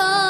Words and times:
か 0.00 0.29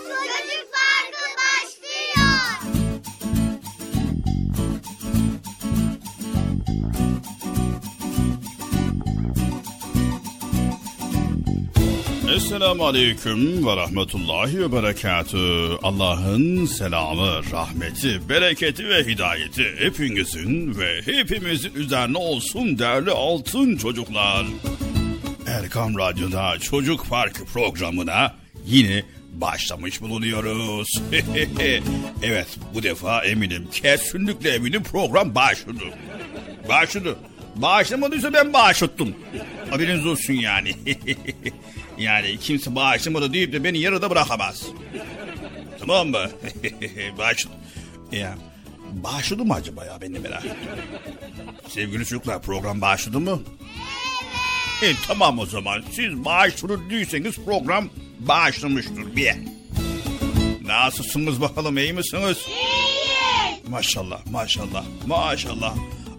Esselamu 12.51 12.85
Aleyküm 12.85 13.67
ve 13.67 13.75
Rahmetullahi 13.75 14.59
ve 14.59 14.71
Berekatü. 14.71 15.37
Allah'ın 15.83 16.65
selamı, 16.65 17.51
rahmeti, 17.51 18.29
bereketi 18.29 18.89
ve 18.89 19.03
hidayeti 19.05 19.63
hepinizin 19.79 20.79
ve 20.79 21.01
hepimizin 21.05 21.73
üzerine 21.73 22.17
olsun 22.17 22.79
değerli 22.79 23.11
altın 23.11 23.77
çocuklar. 23.77 24.45
Erkam 25.47 25.97
Radyo'da 25.97 26.59
Çocuk 26.59 27.09
Parkı 27.09 27.45
programına 27.45 28.35
yine 28.65 29.03
başlamış 29.33 30.01
bulunuyoruz. 30.01 31.01
evet 32.23 32.47
bu 32.73 32.83
defa 32.83 33.25
eminim 33.25 33.67
kesinlikle 33.71 34.49
eminim 34.49 34.83
program 34.83 35.35
başladı. 35.35 35.83
Başladı. 36.69 37.15
Bağışlamadıysa 37.55 38.33
ben 38.33 38.53
bağışlattım. 38.53 39.15
Haberiniz 39.69 40.05
olsun 40.05 40.33
yani. 40.33 40.75
yani 42.01 42.37
kimse 42.39 42.75
bağışlamadı 42.75 43.33
deyip 43.33 43.53
de 43.53 43.63
beni 43.63 43.79
yarıda 43.79 44.09
bırakamaz. 44.09 44.63
Tamam 45.79 46.07
mı? 46.07 46.29
Bağışladı. 47.17 47.53
Ya, 48.11 48.35
bağışladı 48.91 49.45
mı 49.45 49.53
acaba 49.53 49.85
ya 49.85 49.97
ben 50.01 50.15
de 50.15 50.19
merak. 50.19 50.43
Sevgili 51.67 52.05
çocuklar 52.05 52.41
program 52.41 52.81
bağışladı 52.81 53.19
mı? 53.19 53.39
Evet. 54.83 54.95
E, 54.95 55.07
tamam 55.07 55.39
o 55.39 55.45
zaman 55.45 55.83
siz 55.91 56.25
bağışladı 56.25 56.89
değilseniz 56.89 57.35
program 57.45 57.89
bağışlamıştır 58.19 59.15
bir. 59.15 59.33
Nasılsınız 60.61 61.41
bakalım 61.41 61.77
iyi 61.77 61.93
misiniz? 61.93 62.37
İyiyiz. 62.47 63.69
Maşallah 63.69 64.25
maşallah 64.31 64.83
maşallah. 65.07 65.75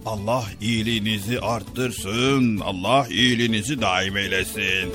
Allah 0.07 0.45
iyiliğinizi 0.61 1.41
arttırsın. 1.41 2.59
Allah 2.59 3.07
iyiliğinizi 3.11 3.81
daim 3.81 4.17
eylesin. 4.17 4.93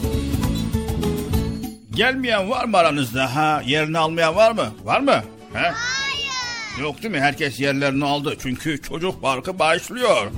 Gelmeyen 1.98 2.50
var 2.50 2.66
mı 2.66 2.78
aranızda 2.78 3.36
ha? 3.36 3.62
Yerini 3.66 3.98
almayan 3.98 4.36
var 4.36 4.52
mı? 4.52 4.74
Var 4.84 5.00
mı? 5.00 5.24
He? 5.54 5.60
Hayır. 5.60 6.82
Yok 6.82 7.04
değil 7.04 7.14
mi? 7.14 7.20
Herkes 7.20 7.60
yerlerini 7.60 8.06
aldı. 8.06 8.36
Çünkü 8.42 8.82
çocuk 8.82 9.22
parkı 9.22 9.60
başlıyor. 9.60 10.32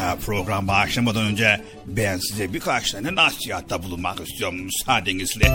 Ha, 0.00 0.16
program 0.26 0.68
başlamadan 0.68 1.22
önce 1.22 1.60
ben 1.86 2.18
size 2.18 2.52
birkaç 2.52 2.90
tane 2.90 3.14
nasihatta 3.14 3.82
bulunmak 3.82 4.20
istiyorum 4.20 4.60
müsaadenizle. 4.60 5.46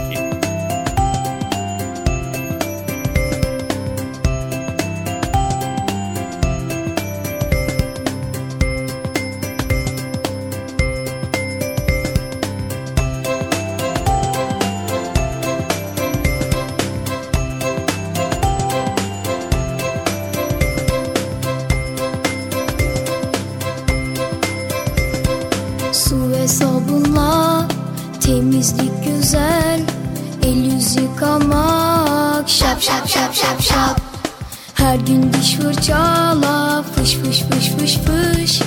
Her 34.74 34.96
gün 34.96 35.34
diş 35.34 35.56
fırçala 35.56 36.84
fış 36.96 37.16
fış 37.16 37.42
fış 37.42 37.70
fış 37.70 37.98
fış. 37.98 38.62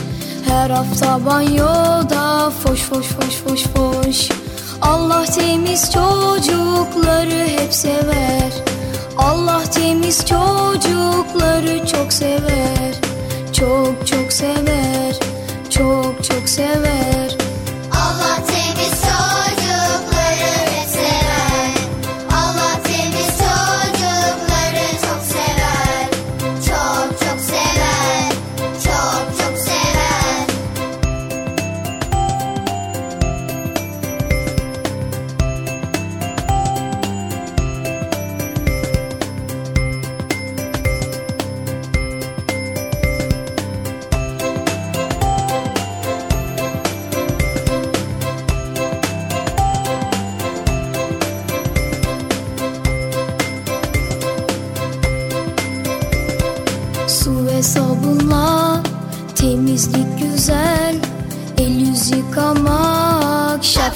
Her 0.48 0.70
hafta 0.70 1.26
banyoda 1.26 2.50
foş 2.50 2.80
foş 2.80 3.06
foş 3.06 3.34
foş 3.46 3.62
foş. 3.62 4.28
Allah 4.82 5.24
temiz 5.24 5.92
çocukları 5.92 7.48
hep 7.48 7.74
sever. 7.74 8.52
Allah 9.18 9.62
temiz 9.74 10.18
çocukları 10.18 11.86
çok 11.86 12.12
sever. 12.12 12.94
Çok 13.52 14.06
çok 14.06 14.32
sever. 14.32 15.18
Çok 15.70 16.24
çok 16.24 16.48
sever 16.48 17.39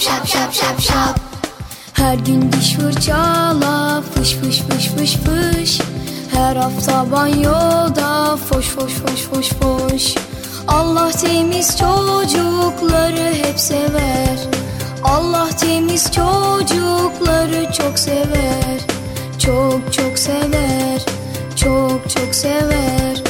şap 0.01 0.27
şap 0.27 0.27
şap 0.27 0.53
şap 0.53 0.81
şap. 0.81 1.21
Her 1.93 2.15
gün 2.15 2.53
diş 2.53 2.75
fırçala 2.75 4.03
fış 4.15 4.35
fış 4.35 4.61
fış 4.61 4.89
fış 4.89 5.17
fış. 5.17 5.81
Her 6.33 6.57
hafta 6.57 7.13
banyoda 7.13 8.37
foş 8.37 8.67
foş 8.67 8.93
foş 8.93 9.21
foş 9.23 9.49
foş. 9.49 10.15
Allah 10.69 11.11
temiz 11.11 11.79
çocukları 11.79 13.35
hep 13.35 13.61
sever. 13.61 14.39
Allah 15.05 15.49
temiz 15.61 16.05
çocukları 16.05 17.73
çok 17.73 17.99
sever. 17.99 18.79
Çok 19.39 19.93
çok 19.93 20.19
sever. 20.19 21.05
Çok 21.57 22.11
çok 22.11 22.35
sever 22.35 23.24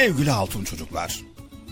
Sevgili 0.00 0.32
altın 0.32 0.64
çocuklar, 0.64 1.20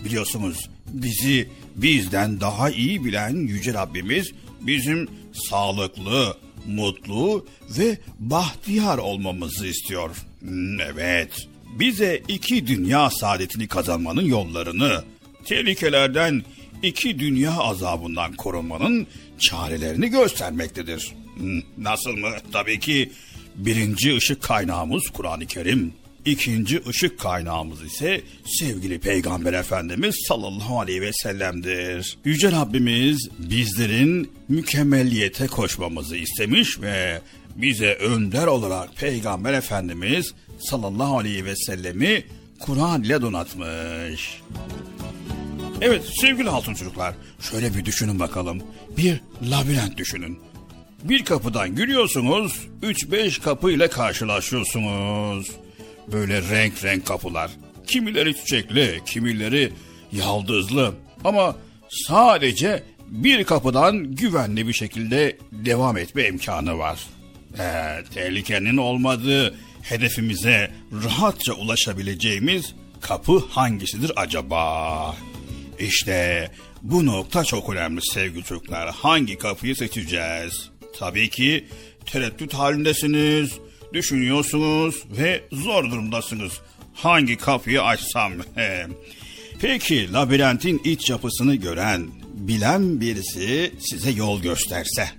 biliyorsunuz 0.05 0.69
bizi 0.87 1.49
bizden 1.75 2.39
daha 2.41 2.69
iyi 2.69 3.05
bilen 3.05 3.35
Yüce 3.35 3.73
Rabbimiz 3.73 4.31
bizim 4.61 5.07
sağlıklı, 5.49 6.37
mutlu 6.67 7.45
ve 7.77 7.97
bahtiyar 8.19 8.97
olmamızı 8.97 9.67
istiyor. 9.67 10.15
Hmm, 10.39 10.79
Evet, 10.81 11.47
bize 11.79 12.21
iki 12.27 12.67
dünya 12.67 13.09
saadetini 13.09 13.67
kazanmanın 13.67 14.25
yollarını, 14.25 15.03
tehlikelerden, 15.45 16.43
iki 16.83 17.19
dünya 17.19 17.57
azabından 17.57 18.33
korunmanın 18.33 19.07
çarelerini 19.39 20.09
göstermektedir. 20.09 21.13
Hmm, 21.37 21.61
Nasıl 21.77 22.11
mı? 22.11 22.29
Tabii 22.51 22.79
ki 22.79 23.11
birinci 23.55 24.15
ışık 24.17 24.41
kaynağımız 24.41 25.09
Kur'an-ı 25.09 25.45
Kerim. 25.47 25.93
İkinci 26.25 26.81
ışık 26.87 27.19
kaynağımız 27.19 27.83
ise 27.83 28.21
sevgili 28.45 28.99
Peygamber 28.99 29.53
Efendimiz 29.53 30.15
sallallahu 30.27 30.79
aleyhi 30.79 31.01
ve 31.01 31.13
sellem'dir. 31.13 32.17
Yüce 32.25 32.51
Rabbimiz 32.51 33.29
bizlerin 33.39 34.31
mükemmelliyete 34.49 35.47
koşmamızı 35.47 36.17
istemiş 36.17 36.81
ve 36.81 37.21
bize 37.55 37.93
önder 37.93 38.47
olarak 38.47 38.95
Peygamber 38.95 39.53
Efendimiz 39.53 40.33
sallallahu 40.59 41.17
aleyhi 41.17 41.45
ve 41.45 41.55
sellemi 41.55 42.23
Kur'an 42.59 43.03
ile 43.03 43.21
donatmış. 43.21 44.41
Evet 45.81 46.03
sevgili 46.21 46.49
altın 46.49 46.73
çocuklar 46.73 47.15
şöyle 47.51 47.77
bir 47.77 47.85
düşünün 47.85 48.19
bakalım. 48.19 48.61
Bir 48.97 49.21
labirent 49.49 49.97
düşünün. 49.97 50.39
Bir 51.03 51.25
kapıdan 51.25 51.75
giriyorsunuz, 51.75 52.67
3-5 52.83 53.41
kapı 53.41 53.71
ile 53.71 53.87
karşılaşıyorsunuz. 53.87 55.51
Böyle 56.11 56.41
renk 56.41 56.83
renk 56.83 57.05
kapılar. 57.05 57.51
Kimileri 57.87 58.35
çiçekli, 58.35 58.99
kimileri 59.05 59.73
yaldızlı. 60.11 60.93
Ama 61.23 61.55
sadece 61.89 62.83
bir 63.07 63.43
kapıdan 63.43 64.15
güvenli 64.15 64.67
bir 64.67 64.73
şekilde 64.73 65.37
devam 65.51 65.97
etme 65.97 66.27
imkanı 66.27 66.77
var. 66.77 66.99
Ee, 67.59 68.03
tehlikenin 68.13 68.77
olmadığı 68.77 69.55
hedefimize 69.81 70.71
rahatça 71.03 71.53
ulaşabileceğimiz 71.53 72.75
kapı 73.01 73.43
hangisidir 73.49 74.11
acaba? 74.15 75.15
İşte 75.79 76.51
bu 76.81 77.05
nokta 77.05 77.43
çok 77.43 77.69
önemli 77.69 78.01
sevgili 78.01 78.43
çocuklar. 78.43 78.95
Hangi 78.95 79.37
kapıyı 79.37 79.75
seçeceğiz? 79.75 80.69
Tabii 80.99 81.29
ki 81.29 81.65
tereddüt 82.05 82.53
halindesiniz, 82.53 83.51
düşünüyorsunuz 83.93 85.03
ve 85.17 85.43
zor 85.51 85.91
durumdasınız. 85.91 86.53
Hangi 86.93 87.37
kapıyı 87.37 87.83
açsam? 87.83 88.33
Peki 89.61 90.13
labirentin 90.13 90.81
iç 90.83 91.09
yapısını 91.09 91.55
gören, 91.55 92.07
bilen 92.33 93.01
birisi 93.01 93.71
size 93.79 94.11
yol 94.11 94.41
gösterse. 94.41 95.09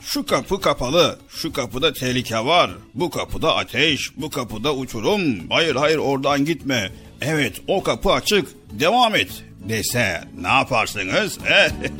Şu 0.00 0.26
kapı 0.26 0.60
kapalı, 0.60 1.18
şu 1.28 1.52
kapıda 1.52 1.92
tehlike 1.92 2.38
var, 2.38 2.70
bu 2.94 3.10
kapıda 3.10 3.56
ateş, 3.56 4.10
bu 4.16 4.30
kapıda 4.30 4.74
uçurum, 4.74 5.50
hayır 5.50 5.76
hayır 5.76 5.96
oradan 5.96 6.44
gitme, 6.44 6.92
evet 7.20 7.60
o 7.68 7.82
kapı 7.82 8.12
açık, 8.12 8.48
devam 8.70 9.14
et 9.14 9.44
dese 9.68 10.24
ne 10.40 10.48
yaparsınız? 10.48 11.38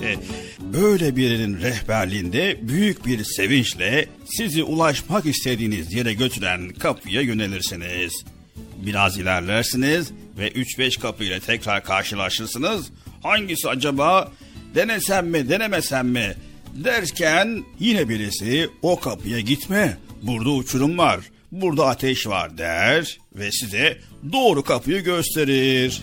Böyle 0.60 1.16
birinin 1.16 1.60
rehberliğinde 1.60 2.58
büyük 2.62 3.06
bir 3.06 3.24
sevinçle 3.24 4.08
sizi 4.24 4.62
ulaşmak 4.62 5.26
istediğiniz 5.26 5.92
yere 5.92 6.12
götüren 6.14 6.68
kapıya 6.68 7.20
yönelirsiniz. 7.20 8.24
Biraz 8.86 9.18
ilerlersiniz 9.18 10.10
ve 10.38 10.48
3-5 10.48 11.00
kapıyla 11.00 11.40
tekrar 11.40 11.84
karşılaşırsınız. 11.84 12.86
Hangisi 13.22 13.68
acaba? 13.68 14.32
Denesem 14.74 15.26
mi, 15.26 15.48
denemesem 15.48 16.08
mi? 16.08 16.34
Derken 16.74 17.64
yine 17.80 18.08
birisi 18.08 18.70
o 18.82 19.00
kapıya 19.00 19.40
gitme. 19.40 19.96
Burada 20.22 20.50
uçurum 20.50 20.98
var, 20.98 21.20
burada 21.52 21.86
ateş 21.86 22.26
var 22.26 22.58
der 22.58 23.18
ve 23.34 23.52
size 23.52 23.98
doğru 24.32 24.62
kapıyı 24.62 25.00
gösterir. 25.00 26.02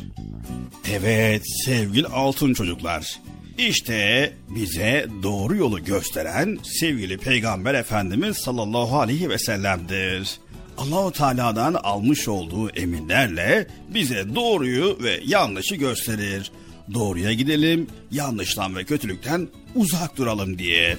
Evet 0.92 1.42
sevgili 1.66 2.08
altın 2.08 2.54
çocuklar. 2.54 3.20
İşte 3.58 4.34
bize 4.50 5.08
doğru 5.24 5.56
yolu 5.56 5.84
gösteren 5.84 6.60
sevgili 6.64 7.18
Peygamber 7.18 7.74
Efendimiz 7.74 8.38
sallallahu 8.38 9.00
aleyhi 9.00 9.30
ve 9.30 9.40
sellem'dir. 9.40 10.40
Allahu 10.78 11.12
Teala'dan 11.12 11.74
almış 11.74 12.28
olduğu 12.28 12.70
emirlerle 12.70 13.68
bize 13.94 14.36
doğruyu 14.36 14.98
ve 15.04 15.20
yanlışı 15.26 15.76
gösterir. 15.76 16.52
Doğruya 16.94 17.34
gidelim, 17.34 17.88
yanlıştan 18.12 18.76
ve 18.76 18.84
kötülükten 18.84 19.48
uzak 19.76 20.18
duralım 20.18 20.58
diye. 20.58 20.98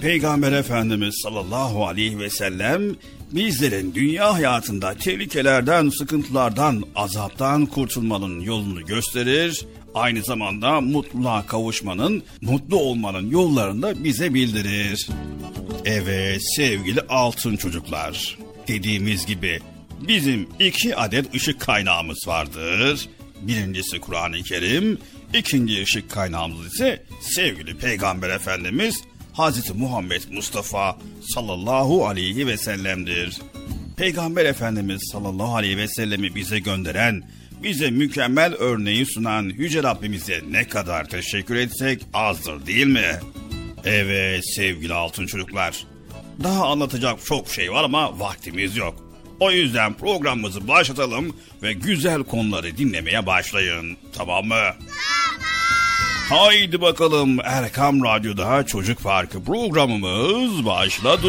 Peygamber 0.00 0.52
Efendimiz 0.52 1.20
sallallahu 1.22 1.86
aleyhi 1.86 2.18
ve 2.18 2.30
sellem 2.30 2.82
bizlerin 3.32 3.94
dünya 3.94 4.34
hayatında 4.34 4.94
tehlikelerden, 4.94 5.88
sıkıntılardan, 5.88 6.84
azaptan 6.94 7.66
kurtulmanın 7.66 8.40
yolunu 8.40 8.86
gösterir. 8.86 9.66
Aynı 9.94 10.22
zamanda 10.22 10.80
mutluluğa 10.80 11.46
kavuşmanın, 11.46 12.22
mutlu 12.40 12.76
olmanın 12.76 13.30
yollarını 13.30 13.82
da 13.82 14.04
bize 14.04 14.34
bildirir. 14.34 15.08
Evet 15.84 16.40
sevgili 16.56 17.00
altın 17.00 17.56
çocuklar. 17.56 18.38
Dediğimiz 18.68 19.26
gibi 19.26 19.60
bizim 20.08 20.48
iki 20.58 20.96
adet 20.96 21.34
ışık 21.34 21.60
kaynağımız 21.60 22.28
vardır. 22.28 23.08
Birincisi 23.40 24.00
Kur'an-ı 24.00 24.42
Kerim, 24.42 24.98
ikinci 25.34 25.82
ışık 25.82 26.10
kaynağımız 26.10 26.66
ise 26.66 27.02
sevgili 27.20 27.76
Peygamber 27.76 28.30
Efendimiz 28.30 29.02
Hazreti 29.32 29.72
Muhammed 29.72 30.22
Mustafa 30.32 30.96
sallallahu 31.34 32.06
aleyhi 32.06 32.46
ve 32.46 32.56
sellem'dir. 32.56 33.38
Peygamber 33.96 34.44
Efendimiz 34.44 35.08
sallallahu 35.12 35.56
aleyhi 35.56 35.76
ve 35.76 35.88
sellemi 35.88 36.34
bize 36.34 36.58
gönderen, 36.58 37.22
bize 37.62 37.90
mükemmel 37.90 38.54
örneği 38.54 39.06
sunan 39.06 39.42
Yüce 39.42 39.82
Rabbimize 39.82 40.40
ne 40.50 40.68
kadar 40.68 41.08
teşekkür 41.08 41.56
etsek 41.56 42.02
azdır 42.14 42.66
değil 42.66 42.86
mi? 42.86 43.20
Evet 43.84 44.54
sevgili 44.54 44.94
altın 44.94 45.26
çocuklar. 45.26 45.84
Daha 46.42 46.66
anlatacak 46.66 47.24
çok 47.24 47.48
şey 47.48 47.72
var 47.72 47.84
ama 47.84 48.18
vaktimiz 48.20 48.76
yok. 48.76 49.12
O 49.40 49.50
yüzden 49.50 49.94
programımızı 49.94 50.68
başlatalım 50.68 51.36
ve 51.62 51.72
güzel 51.72 52.22
konuları 52.22 52.76
dinlemeye 52.76 53.26
başlayın. 53.26 53.96
Tamam 54.16 54.44
mı? 54.44 54.74
Haydi 56.32 56.80
bakalım 56.80 57.38
Erkam 57.44 58.04
Radyo'da 58.04 58.66
Çocuk 58.66 59.02
Parkı 59.02 59.44
programımız 59.44 60.66
başladı. 60.66 61.28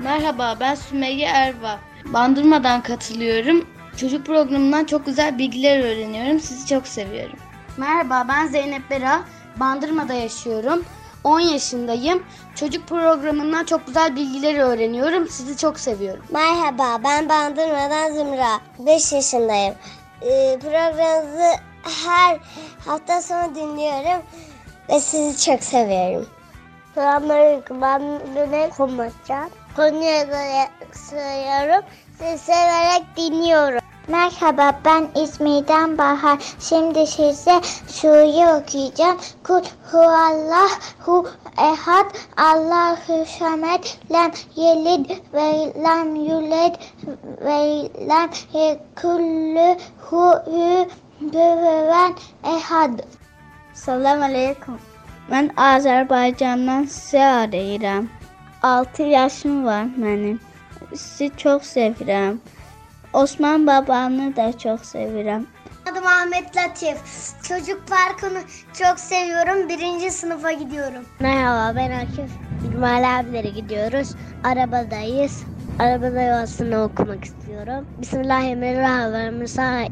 Merhaba 0.00 0.56
ben 0.60 0.74
Sümeyye 0.74 1.26
Erva. 1.26 1.78
Bandırmadan 2.04 2.82
katılıyorum. 2.82 3.66
Çocuk 3.96 4.26
programından 4.26 4.84
çok 4.84 5.06
güzel 5.06 5.38
bilgiler 5.38 5.80
öğreniyorum. 5.80 6.40
Sizi 6.40 6.66
çok 6.66 6.86
seviyorum. 6.86 7.36
Merhaba 7.76 8.26
ben 8.28 8.46
Zeynep 8.46 8.90
Bera. 8.90 9.24
Bandırma'da 9.56 10.14
yaşıyorum. 10.14 10.84
10 11.26 11.40
yaşındayım. 11.40 12.22
Çocuk 12.54 12.88
programından 12.88 13.64
çok 13.64 13.86
güzel 13.86 14.16
bilgileri 14.16 14.62
öğreniyorum. 14.62 15.28
Sizi 15.28 15.56
çok 15.56 15.80
seviyorum. 15.80 16.24
Merhaba 16.30 17.04
ben 17.04 17.28
Bandırma'dan 17.28 18.12
Zümra. 18.12 18.60
5 18.78 19.12
yaşındayım. 19.12 19.74
Ee, 20.22 20.58
programınızı 20.62 21.52
her 22.04 22.38
hafta 22.86 23.22
sonu 23.22 23.54
dinliyorum 23.54 24.22
ve 24.88 25.00
sizi 25.00 25.44
çok 25.44 25.62
seviyorum. 25.62 26.28
Selamünaleyküm 26.94 27.82
ben 27.82 28.02
Lüne 28.36 28.70
Komutan. 28.70 29.50
Konuya 29.76 30.22
göre 30.22 30.68
söylüyorum. 31.10 31.84
Sizi 32.18 32.38
severek 32.38 33.04
dinliyorum. 33.16 33.80
Merhaba 34.08 34.80
ben 34.84 35.08
İzmir'den 35.22 35.98
Bahar. 35.98 36.38
Şimdi 36.60 37.06
size 37.06 37.60
sure 37.86 38.56
okuyacağım. 38.56 39.18
Kul 39.42 39.62
huvallahu 39.92 41.28
ehad 41.58 42.06
Allahu 42.36 43.26
samet 43.38 43.98
lem 44.12 44.30
yelid 44.56 45.10
ve 45.34 45.72
lem 45.82 46.14
yulid 46.14 46.74
ve 47.40 47.90
lem 48.08 48.30
yekullu 48.52 49.76
hu 50.10 50.34
büven 51.20 52.14
ehad. 52.44 52.98
Selam 53.74 54.22
aleyküm. 54.22 54.78
Ben 55.30 55.50
Azerbaycan'dan 55.56 56.84
sizi 56.84 57.20
arayıram. 57.22 58.08
6 58.62 59.02
yaşım 59.02 59.64
var 59.64 59.86
benim. 59.96 60.40
Sizi 60.94 61.30
çok 61.36 61.62
sevirəm. 61.62 62.36
Osman 63.12 63.66
babamı 63.66 64.36
da 64.36 64.58
çok 64.58 64.80
sevirəm. 64.80 65.42
Adım 65.92 66.06
Ahmet 66.06 66.56
Latif. 66.56 66.96
Çocuk 67.48 67.88
Parkı'nı 67.88 68.38
çok 68.78 69.00
seviyorum. 69.00 69.68
Birinci 69.68 70.10
sınıfa 70.10 70.52
gidiyorum. 70.52 71.04
Merhaba 71.20 71.76
ben 71.76 71.90
Akif. 71.90 72.30
İlmali 72.72 73.06
abilere 73.06 73.48
gidiyoruz. 73.48 74.14
Arabadayız. 74.44 75.42
Arabada 75.78 76.22
yuvasını 76.22 76.84
okumak 76.84 77.24
istiyorum. 77.24 77.86
Bismillahirrahmanirrahim. 77.98 79.48
Sana 79.48 79.82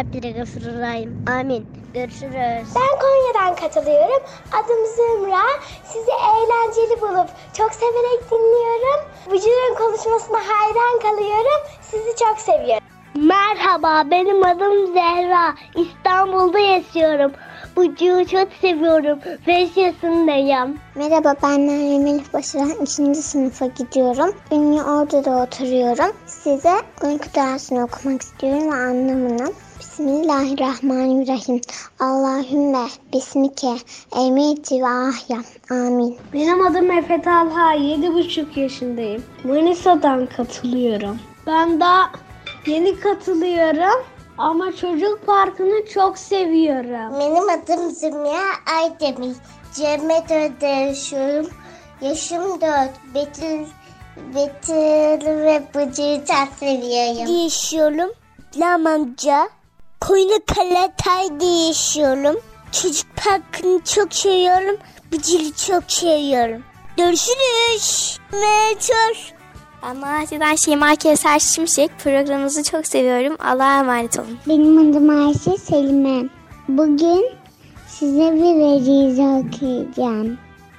rabbine 0.00 0.30
gafururrahim. 0.30 1.24
Amin. 1.40 1.66
Görüşürüz. 1.94 2.68
Ben 2.76 2.92
Konya'dan 3.00 3.54
katılıyorum. 3.54 4.22
Adım 4.52 4.86
Zümra. 4.96 5.42
Sizi 5.84 6.10
eğlenceli 6.10 7.00
bulup 7.02 7.28
çok 7.52 7.74
severek 7.74 8.30
dinliyorum. 8.30 9.00
Vücudun 9.26 9.74
konuşmasına 9.78 10.38
hayran 10.38 11.00
kalıyorum. 11.02 11.60
Sizi 11.80 12.16
çok 12.24 12.38
seviyorum. 12.38 12.84
Merhaba 13.14 14.10
benim 14.10 14.44
adım 14.44 14.86
Zehra. 14.94 15.54
İstanbul'da 15.76 16.58
yaşıyorum. 16.58 17.32
Bucuğu 17.76 18.26
çok 18.30 18.48
seviyorum. 18.60 19.18
5 19.46 19.76
yaşındayım. 19.76 20.78
Merhaba 20.94 21.34
ben 21.42 21.60
Meryem 21.60 22.06
Elif 22.06 22.32
Başaran 22.34 22.70
2. 22.82 23.14
sınıfa 23.14 23.66
gidiyorum. 23.66 24.34
Ünlü 24.52 24.82
Ordu'da 24.82 25.42
oturuyorum. 25.42 26.16
Size 26.26 26.74
uyku 27.04 27.34
dersini 27.34 27.82
okumak 27.82 28.22
istiyorum 28.22 28.72
ve 28.72 28.74
anlamını. 28.74 29.52
Bismillahirrahmanirrahim. 29.80 31.60
Allahümme 32.00 32.86
bismike 33.12 33.76
emiti 34.16 34.74
ve 34.82 34.86
ahya. 34.86 35.38
Amin. 35.70 36.16
Benim 36.32 36.66
adım 36.66 36.90
Efe 36.90 37.22
Talha. 37.22 37.74
7,5 37.74 38.60
yaşındayım. 38.60 39.22
Manisa'dan 39.44 40.26
katılıyorum. 40.26 41.18
Ben 41.46 41.80
daha 41.80 42.10
yeni 42.66 43.00
katılıyorum. 43.00 44.04
Ama 44.38 44.76
çocuk 44.76 45.26
parkını 45.26 45.86
çok 45.86 46.18
seviyorum. 46.18 47.20
Benim 47.20 47.48
adım 47.48 47.90
Zümra 47.90 48.42
Aydemir. 48.78 49.36
Cemmet 49.74 50.30
Öde 50.30 50.66
yaşıyorum. 50.66 51.50
Yaşım 52.00 52.60
4. 52.60 52.90
Betül, 53.14 53.66
Betül 54.34 55.26
ve 55.26 55.62
Bıcığı 55.74 56.24
çok 56.26 56.58
seviyorum. 56.58 57.42
Yaşıyorum. 57.42 58.10
Lamanca. 58.56 59.48
Koyunu 60.00 60.38
Kalatay'da 60.54 61.66
yaşıyorum. 61.66 62.40
Çocuk 62.72 63.06
parkını 63.16 63.84
çok 63.84 64.14
seviyorum. 64.14 64.76
Bıcığı 65.12 65.54
çok 65.66 65.92
seviyorum. 65.92 66.62
Görüşürüz. 66.96 68.18
Meçhul. 68.32 69.33
Ben 69.84 69.96
Malatya'dan 69.96 70.54
Şeyma 70.54 70.96
Kevser 70.96 71.38
Şimşek. 71.38 71.90
Programınızı 71.98 72.62
çok 72.62 72.86
seviyorum. 72.86 73.36
Allah'a 73.44 73.78
emanet 73.78 74.18
olun. 74.18 74.38
Benim 74.48 74.78
adım 74.78 75.26
Ayşe 75.26 75.58
Selime. 75.58 76.28
Bugün 76.68 77.24
size 77.86 78.32
bir 78.32 78.54
veciz 78.60 79.18
okuyacağım. 79.18 80.38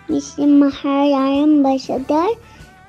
Müslüm 0.10 0.60
mahallenin 0.60 1.64
başıdır. 1.64 2.38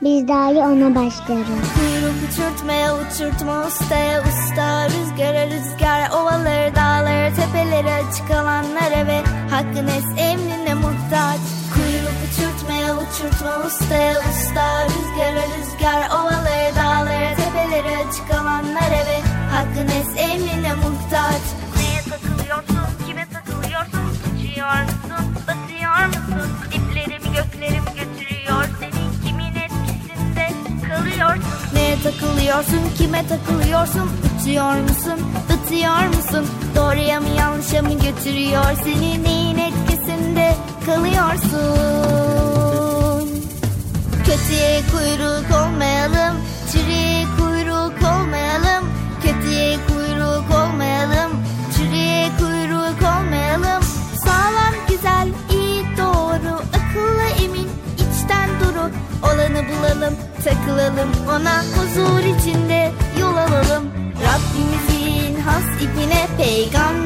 Biz 0.03 0.29
dahi 0.29 0.59
ona 0.59 0.95
başlarız. 0.95 1.67
Kuyruk 1.75 2.15
uçurtmaya 2.31 2.95
uçurtma 2.95 3.67
ustaya 3.67 4.21
usta 4.21 4.89
Rüzgara 4.89 5.47
rüzgar 5.47 6.11
ovaları 6.11 6.75
dağları 6.75 7.35
tepeleri 7.35 7.93
açık 7.93 8.31
alanlara 8.31 9.07
ve 9.07 9.23
hakkın 9.51 9.87
es 9.87 10.05
emrine 10.19 10.75
muhtaç 10.75 11.66
uçurtmaya 12.87 12.95
uçurtma 12.95 13.67
ustaya 13.67 14.13
usta 14.13 14.87
Rüzgara 14.87 15.45
rüzgar 15.59 16.11
ovaları 16.11 16.77
dağları 16.77 17.37
tepeleri 17.37 17.97
açık 17.97 18.31
alanlara 18.31 19.07
ve 19.07 19.21
hakkın 19.51 19.89
es 19.89 20.09
emrine 20.17 20.75
muhtaç. 20.75 21.43
Neye 21.77 22.03
takılıyorsun, 22.11 23.07
kime 23.07 23.27
takılıyorsun 23.33 24.07
Uçuyor 24.27 24.83
musun, 24.83 25.35
batıyor 25.47 26.07
musun 26.07 26.51
Diplerimi 26.73 27.37
göklerim 27.37 27.85
götürüyor 27.85 28.65
seni 28.81 29.29
Kimin 29.29 29.55
etkisinde 29.55 30.49
kalıyorsun? 30.89 31.43
Neye 31.75 31.97
takılıyorsun, 32.03 32.81
kime 32.99 33.25
takılıyorsun 33.29 34.11
Uçuyor 34.41 34.81
musun, 34.81 35.21
batıyor 35.51 36.07
musun 36.07 36.47
Doğruya 36.77 37.21
mı 37.21 37.29
yanlışa 37.39 37.83
mı 37.83 37.93
götürüyor 37.93 38.65
Seni 38.85 39.23
neyin 39.25 39.59
etkisinde 39.59 40.55
kalıyorsun 40.87 42.46
Kötüye 44.27 44.83
kuyruk 44.93 45.51
olmayalım 45.61 46.37
Çürüye 46.73 47.25
kuyruk 47.39 47.93
olmayalım. 48.03 48.85
Kötüye 49.23 49.79
kuyruk 49.89 50.51
olmayalım 50.51 51.33
Çürüye 51.77 52.31
kuyruk 52.39 53.03
olmayalım. 53.03 53.83
Sağlam 54.25 54.75
güzel 54.89 55.29
iyi 55.51 55.85
doğru 55.99 56.55
Akıllı 56.55 57.45
emin 57.45 57.69
içten 57.95 58.49
duru. 58.61 58.91
Olanı 59.23 59.63
bulalım 59.69 60.15
takılalım 60.45 61.11
Ona 61.29 61.63
huzur 61.63 62.39
içinde 62.39 62.93
yol 63.21 63.37
alalım. 63.37 63.85
Rabbimizin 64.27 65.41
has 65.41 65.83
ipine 65.83 66.27
Peygamberimizin 66.37 67.06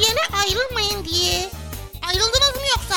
yere 0.00 0.42
ayrılmayın 0.42 1.04
diye. 1.04 1.50
Ayrıldınız 2.08 2.54
mı 2.56 2.66
yoksa? 2.76 2.96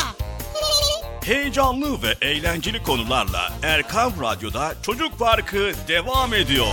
Heyecanlı 1.26 2.02
ve 2.02 2.16
eğlenceli 2.22 2.84
konularla 2.84 3.54
Erkam 3.64 4.14
Radyo'da 4.22 4.74
Çocuk 4.82 5.20
Parkı 5.20 5.72
devam 5.88 6.34
ediyor. 6.34 6.68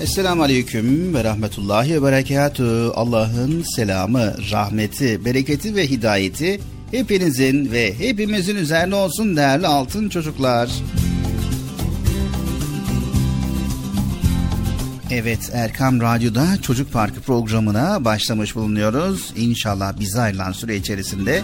Esselamu 0.00 0.42
Aleyküm 0.42 1.14
ve 1.14 1.24
Rahmetullahi 1.24 1.94
ve 1.94 2.02
Berekatü. 2.02 2.90
Allah'ın 2.94 3.62
selamı, 3.62 4.34
rahmeti, 4.50 5.24
bereketi 5.24 5.76
ve 5.76 5.86
hidayeti 5.86 6.60
hepinizin 6.92 7.72
ve 7.72 7.98
hepimizin 7.98 8.56
üzerine 8.56 8.94
olsun 8.94 9.36
değerli 9.36 9.66
altın 9.66 10.08
çocuklar. 10.08 10.70
Evet 15.10 15.50
Erkam 15.52 16.00
Radyo'da 16.00 16.46
Çocuk 16.62 16.92
Parkı 16.92 17.20
programına 17.20 18.04
başlamış 18.04 18.54
bulunuyoruz. 18.54 19.32
İnşallah 19.36 20.00
bize 20.00 20.20
ayrılan 20.20 20.52
süre 20.52 20.76
içerisinde 20.76 21.42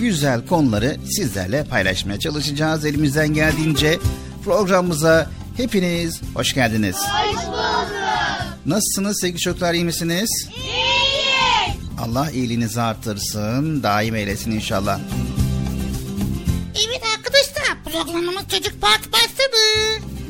güzel 0.00 0.46
konuları 0.46 0.96
sizlerle 1.10 1.64
paylaşmaya 1.64 2.18
çalışacağız. 2.18 2.84
Elimizden 2.84 3.34
geldiğince 3.34 3.98
programımıza 4.44 5.30
hepiniz 5.56 6.20
hoş 6.34 6.54
geldiniz. 6.54 6.96
Hoş 6.96 7.46
bulduk. 7.46 7.92
Nasılsınız 8.66 9.20
sevgili 9.20 9.40
çocuklar 9.40 9.74
iyi 9.74 9.84
misiniz? 9.84 10.30
İyiyiz. 10.56 10.91
Allah 12.02 12.30
iyiliğinizi 12.30 12.80
artırsın, 12.80 13.82
daim 13.82 14.14
eylesin 14.14 14.50
inşallah. 14.50 15.00
Evet 16.86 17.02
arkadaşlar 17.16 17.84
programımız 17.84 18.48
Çocuk 18.48 18.80
Park 18.80 19.12
başladı. 19.12 19.62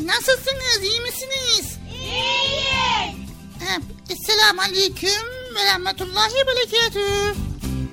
Nasılsınız 0.04 0.80
iyi 0.82 1.00
misiniz? 1.00 1.78
İyiyiz. 1.94 3.16
Esselamu 4.10 4.60
Aleyküm 4.60 5.26
ve 5.54 5.64
Rahmetullahi 5.64 6.32
ve 6.34 6.46
Berekatü. 6.46 7.38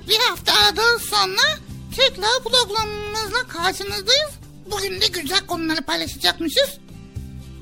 Bir 0.08 0.18
hafta 0.18 0.52
aradan 0.52 0.98
sonra 0.98 1.58
tekrar 1.96 2.42
programımızla 2.44 3.48
karşınızdayız. 3.48 4.30
Bugün 4.70 5.00
de 5.00 5.06
güzel 5.06 5.46
konuları 5.46 5.82
paylaşacakmışız. 5.82 6.78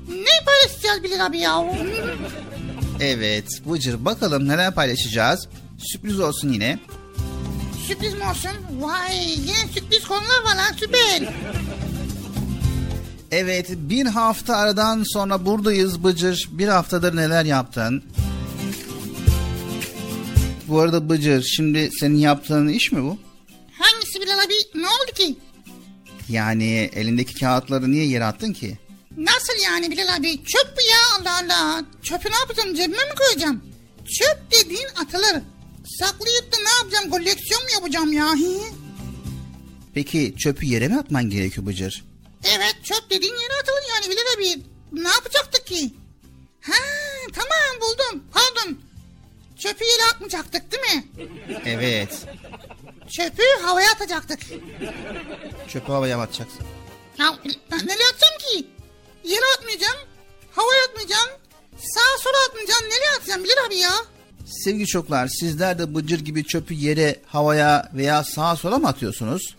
Ne 0.09 0.45
paylaşacağız 0.45 1.03
Bilal 1.03 1.25
abi 1.25 1.37
ya? 1.37 1.65
Evet 2.99 3.61
Bıcır 3.65 4.05
bakalım 4.05 4.47
neler 4.47 4.75
paylaşacağız. 4.75 5.47
Sürpriz 5.79 6.19
olsun 6.19 6.49
yine. 6.53 6.79
Sürpriz 7.87 8.13
mi 8.13 8.23
olsun? 8.29 8.51
Vay 8.79 9.17
yine 9.29 9.73
sürpriz 9.73 10.03
konular 10.07 10.43
var 10.45 10.55
lan 10.55 10.73
süper. 10.79 11.33
Evet 13.31 13.69
bir 13.71 14.05
hafta 14.05 14.55
aradan 14.55 15.03
sonra 15.03 15.45
buradayız 15.45 16.03
Bıcır. 16.03 16.49
Bir 16.51 16.67
haftadır 16.67 17.15
neler 17.15 17.45
yaptın? 17.45 18.03
Bu 20.67 20.79
arada 20.79 21.09
Bıcır 21.09 21.43
şimdi 21.43 21.89
senin 21.99 22.17
yaptığın 22.17 22.67
iş 22.67 22.91
mi 22.91 23.03
bu? 23.03 23.17
Hangisi 23.79 24.21
Bilal 24.21 24.39
abi? 24.39 24.53
Ne 24.75 24.87
oldu 24.87 25.11
ki? 25.15 25.35
Yani 26.29 26.89
elindeki 26.95 27.33
kağıtları 27.39 27.91
niye 27.91 28.05
yere 28.05 28.25
attın 28.25 28.53
ki? 28.53 28.77
Nasıl 29.17 29.53
yani 29.63 29.91
Bilal 29.91 30.15
abi? 30.15 30.43
Çöp 30.43 30.77
bu 30.77 30.81
ya 30.81 30.97
Allah 31.19 31.39
Allah. 31.43 31.83
Çöpü 32.03 32.29
ne 32.31 32.35
yapacağım 32.35 32.75
cebime 32.75 32.97
mi 32.97 33.15
koyacağım? 33.17 33.61
Çöp 34.19 34.39
dediğin 34.51 34.87
atılır. 35.01 35.41
Saklayıp 35.97 36.51
da 36.53 36.57
ne 36.57 36.69
yapacağım? 36.77 37.09
Koleksiyon 37.09 37.63
mu 37.63 37.69
yapacağım 37.73 38.13
ya? 38.13 38.35
Peki 39.93 40.35
çöpü 40.37 40.65
yere 40.65 40.87
mi 40.87 40.97
atman 40.99 41.29
gerekiyor 41.29 41.65
Bıcır? 41.67 42.03
Evet 42.43 42.75
çöp 42.83 43.09
dediğin 43.09 43.33
yere 43.33 43.53
atılır 43.61 43.83
yani 43.95 44.05
Bilal 44.09 44.33
abi. 44.37 44.63
Ne 44.91 45.09
yapacaktık 45.09 45.67
ki? 45.67 45.93
Ha 46.61 46.73
tamam 47.33 47.81
buldum. 47.81 48.23
Pardon. 48.33 48.77
Çöpü 49.59 49.83
yere 49.85 50.03
atmayacaktık 50.13 50.71
değil 50.71 50.95
mi? 50.95 51.05
Evet. 51.65 52.25
Çöpü 53.09 53.43
havaya 53.61 53.91
atacaktık. 53.91 54.39
Çöpü 55.67 55.91
havaya 55.91 56.19
atacaksın? 56.21 56.65
Ya 57.19 57.37
nereye 57.71 58.07
atacağım 58.09 58.37
ki? 58.51 58.67
Yere 59.23 59.45
atmayacağım. 59.57 59.97
Havaya 60.51 60.83
atmayacağım. 60.83 61.29
Sağa 61.77 62.17
sola 62.23 62.37
atmayacağım. 62.49 62.83
Nereye 62.85 63.11
atacağım 63.17 63.43
Bilal 63.43 63.65
abi 63.67 63.75
ya? 63.75 63.91
Sevgili 64.49 64.87
çocuklar 64.87 65.27
sizler 65.27 65.79
de 65.79 65.95
Bıcır 65.95 66.19
gibi 66.19 66.43
çöpü 66.43 66.73
yere, 66.73 67.15
havaya 67.25 67.89
veya 67.93 68.23
sağa 68.23 68.55
sola 68.55 68.77
mı 68.79 68.87
atıyorsunuz? 68.87 69.55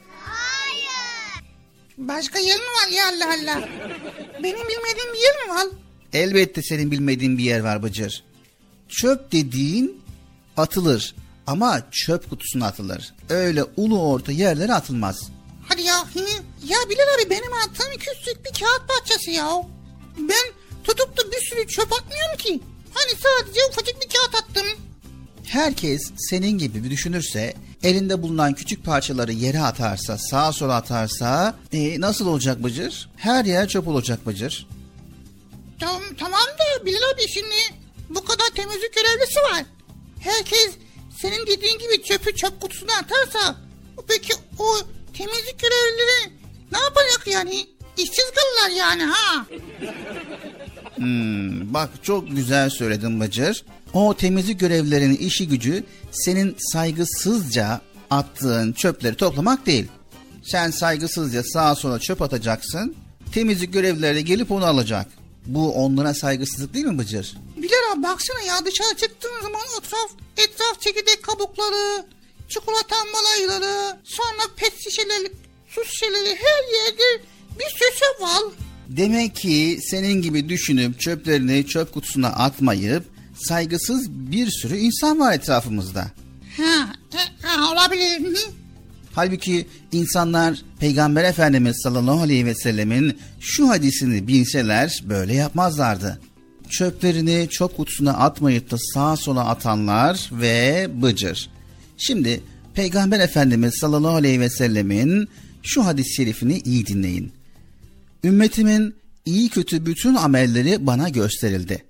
Başka 1.99 2.39
yer 2.39 2.57
mi 2.57 2.63
var 2.65 2.93
ya 2.93 3.05
Allah 3.09 3.35
Allah? 3.35 3.69
Benim 4.43 4.69
bilmediğim 4.69 5.13
bir 5.15 5.19
yer 5.19 5.47
mi 5.47 5.55
var? 5.55 5.67
Elbette 6.13 6.63
senin 6.63 6.91
bilmediğin 6.91 7.39
bir 7.39 7.45
yer 7.45 7.61
var 7.61 7.83
Bıcır. 7.83 8.25
Çöp 8.89 9.33
dediğin 9.33 10.03
atılır 10.57 11.15
ama 11.47 11.83
çöp 11.91 12.31
kutusuna 12.31 12.67
atılır. 12.67 13.15
Öyle 13.29 13.65
ulu 13.77 14.03
orta 14.03 14.33
yerlere 14.33 14.73
atılmaz. 14.75 15.31
Hadi 15.69 15.83
ya. 15.83 16.01
hı. 16.01 16.19
Ya 16.67 16.79
Bilal 16.91 17.15
abi 17.19 17.31
benim 17.31 17.53
attığım 17.53 17.93
küçük 17.99 18.45
bir 18.45 18.61
kağıt 18.61 18.89
parçası 18.89 19.31
ya. 19.31 19.63
Ben 20.19 20.53
tutup 20.85 21.17
da 21.17 21.33
bir 21.33 21.41
sürü 21.41 21.69
çöp 21.69 21.93
atmıyorum 21.93 22.37
ki. 22.39 22.61
Hani 22.95 23.11
sadece 23.19 23.61
ufacık 23.71 23.97
bir 24.03 24.09
kağıt 24.09 24.35
attım. 24.35 24.67
Herkes 25.47 26.03
senin 26.17 26.59
gibi 26.59 26.85
bir 26.85 26.91
düşünürse, 26.91 27.55
elinde 27.83 28.23
bulunan 28.23 28.55
küçük 28.55 28.85
parçaları 28.85 29.33
yere 29.33 29.61
atarsa, 29.61 30.19
sağa 30.19 30.53
sola 30.53 30.75
atarsa 30.75 31.57
e, 31.73 32.01
nasıl 32.01 32.27
olacak 32.27 32.63
Bıcır? 32.63 33.09
Her 33.17 33.45
yer 33.45 33.69
çöp 33.69 33.89
olacak 33.89 34.27
Bıcır. 34.27 34.67
Tamam, 35.81 36.03
tamam 36.19 36.41
da 36.41 36.87
Bilal 36.87 37.11
abi 37.15 37.29
şimdi 37.29 37.55
bu 38.09 38.25
kadar 38.25 38.47
temizlik 38.55 38.95
görevlisi 38.95 39.41
var. 39.41 39.65
Herkes 40.21 40.71
senin 41.23 41.47
dediğin 41.47 41.79
gibi 41.79 42.03
çöpü 42.03 42.35
çöp 42.37 42.61
kutusuna 42.61 42.93
atarsa 42.95 43.57
peki 44.09 44.33
o 44.59 44.79
temizlik 45.19 45.59
görevlileri 45.61 46.33
ne 46.73 46.79
yapacak 46.79 47.27
yani? 47.27 47.67
İşsiz 47.97 48.31
kalırlar 48.35 48.77
yani 48.77 49.03
ha. 49.03 49.47
Hmm, 51.01 51.75
bak 51.75 51.91
çok 52.03 52.31
güzel 52.31 52.71
söyledin 52.71 53.21
Bıcır. 53.21 53.65
O 53.93 54.15
temizlik 54.15 54.61
görevlilerinin 54.61 55.17
işi 55.17 55.49
gücü 55.49 55.85
senin 56.11 56.57
saygısızca 56.59 57.81
attığın 58.11 58.73
çöpleri 58.73 59.15
toplamak 59.15 59.67
değil. 59.67 59.87
Sen 60.43 60.71
saygısızca 60.71 61.43
sağa 61.43 61.75
sola 61.75 61.99
çöp 61.99 62.23
atacaksın. 62.23 62.95
Temizlik 63.33 63.73
görevlileri 63.73 64.25
gelip 64.25 64.51
onu 64.51 64.65
alacak. 64.65 65.07
Bu 65.47 65.75
onlara 65.75 66.15
saygısızlık 66.15 66.75
değil 66.75 66.87
mi 66.87 66.99
Bıcır? 66.99 67.37
Bilal 67.57 67.93
abi 67.93 68.03
baksana 68.03 68.41
ya 68.41 68.67
dışarı 68.67 68.97
çıktığın 68.97 69.43
zaman 69.43 69.63
etraf, 69.79 70.11
etraf 70.37 70.81
çekirdek 70.81 71.23
kabukları, 71.23 72.07
çikolata 72.49 72.97
ambalajları, 72.97 73.97
sonra 74.05 74.43
pet 74.57 74.73
şişeleri, 74.85 75.33
su 75.69 75.85
şişeleri 75.85 76.37
her 76.37 76.75
yerde 76.75 77.25
bir 77.59 77.71
sürü 77.79 78.25
var. 78.25 78.43
Demek 78.91 79.37
ki 79.37 79.79
senin 79.83 80.23
gibi 80.23 80.49
düşünüp 80.49 81.01
çöplerini 81.01 81.67
çöp 81.67 81.93
kutusuna 81.93 82.29
atmayıp 82.29 83.05
saygısız 83.35 84.11
bir 84.11 84.51
sürü 84.51 84.77
insan 84.77 85.21
var 85.21 85.33
etrafımızda. 85.33 86.01
Ha, 86.57 86.93
e, 87.15 87.47
ha 87.47 87.73
olabilir. 87.73 88.29
Hı. 88.29 88.35
Halbuki 89.13 89.67
insanlar 89.93 90.63
Peygamber 90.81 91.25
Efendimiz 91.25 91.77
sallallahu 91.83 92.21
aleyhi 92.21 92.47
ve 92.47 92.55
sellemin 92.55 93.19
şu 93.41 93.69
hadisini 93.69 94.27
bilseler 94.27 95.03
böyle 95.09 95.35
yapmazlardı. 95.35 96.21
Çöplerini 96.69 97.49
çöp 97.51 97.77
kutusuna 97.77 98.13
atmayıp 98.13 98.71
da 98.71 98.77
sağa 98.79 99.17
sola 99.17 99.49
atanlar 99.49 100.31
ve 100.33 100.89
bıcır. 101.03 101.51
Şimdi 101.97 102.41
Peygamber 102.75 103.21
Efendimiz 103.21 103.75
sallallahu 103.81 104.15
aleyhi 104.15 104.41
ve 104.41 104.51
sellemin 104.51 105.29
şu 105.63 105.87
hadis-i 105.87 106.15
şerifini 106.15 106.59
iyi 106.59 106.87
dinleyin. 106.87 107.33
Ümmetimin 108.25 108.95
iyi 109.25 109.49
kötü 109.49 109.87
bütün 109.87 110.15
amelleri 110.15 110.87
bana 110.87 111.09
gösterildi. 111.09 111.85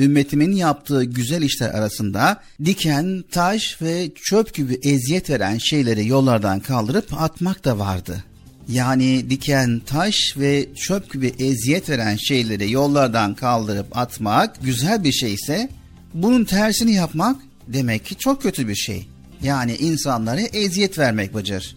Ümmetimin 0.00 0.52
yaptığı 0.52 1.04
güzel 1.04 1.42
işler 1.42 1.68
arasında 1.68 2.42
diken, 2.64 3.24
taş 3.30 3.82
ve 3.82 4.10
çöp 4.14 4.54
gibi 4.54 4.74
eziyet 4.82 5.30
veren 5.30 5.58
şeyleri 5.58 6.06
yollardan 6.06 6.60
kaldırıp 6.60 7.22
atmak 7.22 7.64
da 7.64 7.78
vardı. 7.78 8.24
Yani 8.68 9.30
diken, 9.30 9.80
taş 9.86 10.16
ve 10.36 10.68
çöp 10.74 11.12
gibi 11.12 11.34
eziyet 11.38 11.90
veren 11.90 12.16
şeyleri 12.16 12.70
yollardan 12.70 13.34
kaldırıp 13.34 13.96
atmak 13.98 14.62
güzel 14.62 15.04
bir 15.04 15.12
şeyse 15.12 15.68
bunun 16.14 16.44
tersini 16.44 16.94
yapmak 16.94 17.36
demek 17.68 18.06
ki 18.06 18.14
çok 18.18 18.42
kötü 18.42 18.68
bir 18.68 18.74
şey. 18.74 19.08
Yani 19.42 19.76
insanlara 19.76 20.40
eziyet 20.40 20.98
vermek 20.98 21.34
Bıcır. 21.34 21.76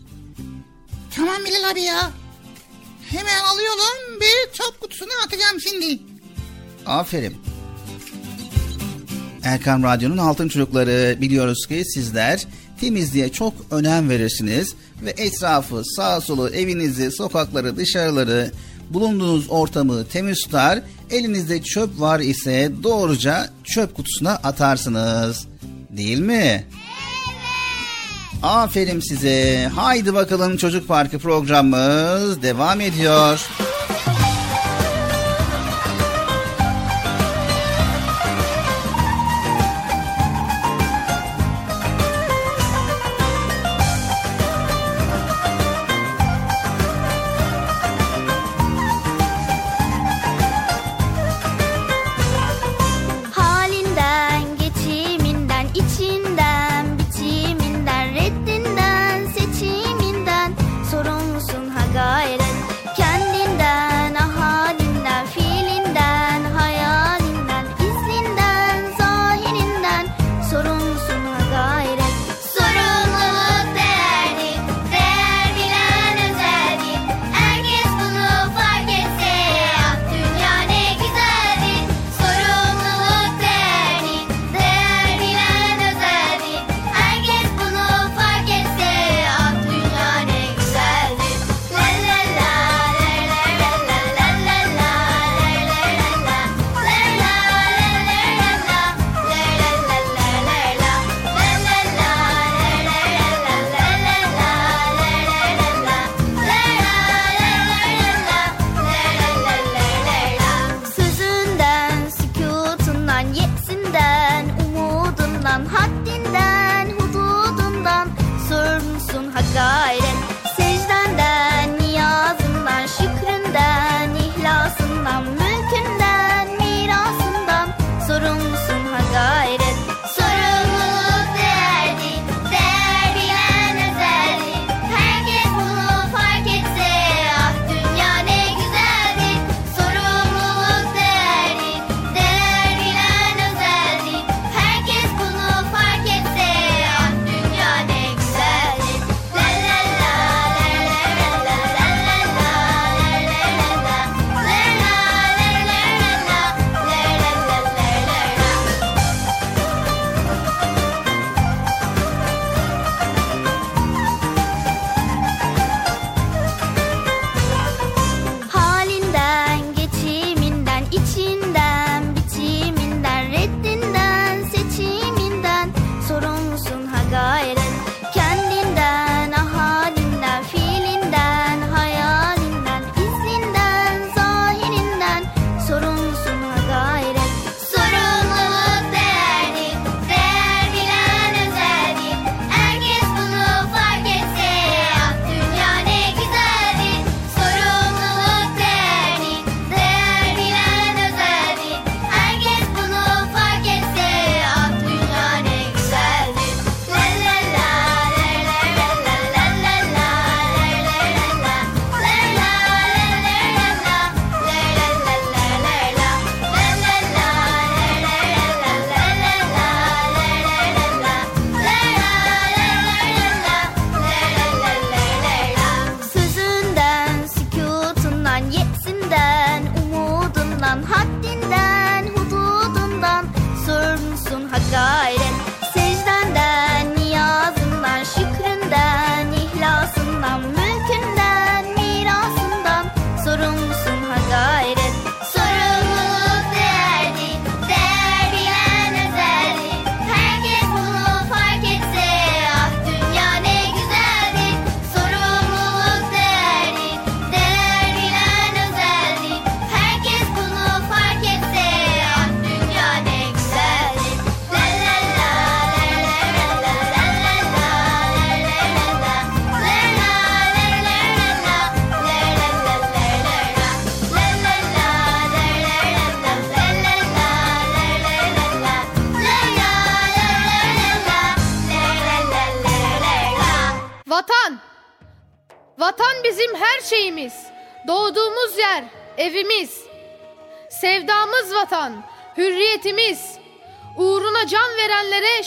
Tamam 1.16 1.38
Bilal 1.46 1.72
abi 1.72 1.82
ya. 1.82 2.12
Hemen 3.18 3.44
alıyorum 3.44 4.22
bir 4.22 4.54
çöp 4.54 4.82
kutusuna 4.82 5.12
atacağım 5.26 5.60
şimdi. 5.60 6.00
Aferin. 6.86 7.36
Erkam 9.44 9.84
Radyo'nun 9.84 10.18
Altın 10.18 10.48
Çocukları 10.48 11.22
biliyoruz 11.22 11.68
ki 11.68 11.84
sizler 11.86 12.46
temizliğe 12.82 13.32
çok 13.32 13.54
önem 13.72 14.10
verirsiniz 14.10 14.76
ve 15.02 15.10
etrafı, 15.10 15.82
sağ 15.96 16.22
solu, 16.22 16.50
evinizi, 16.50 17.12
sokakları, 17.12 17.78
dışarıları, 17.78 18.52
bulunduğunuz 18.90 19.50
ortamı 19.50 20.08
temiz 20.08 20.42
tutar. 20.42 20.80
Elinizde 21.10 21.62
çöp 21.62 22.00
var 22.00 22.20
ise 22.20 22.72
doğruca 22.84 23.50
çöp 23.64 23.96
kutusuna 23.96 24.32
atarsınız. 24.32 25.48
Değil 25.90 26.20
mi? 26.20 26.66
Aferin 28.44 29.00
size. 29.00 29.70
Haydi 29.76 30.14
bakalım 30.14 30.58
Çocuk 30.58 30.88
Parkı 30.88 31.20
programımız 31.20 32.42
devam 32.42 32.82
ediyor. 32.82 33.48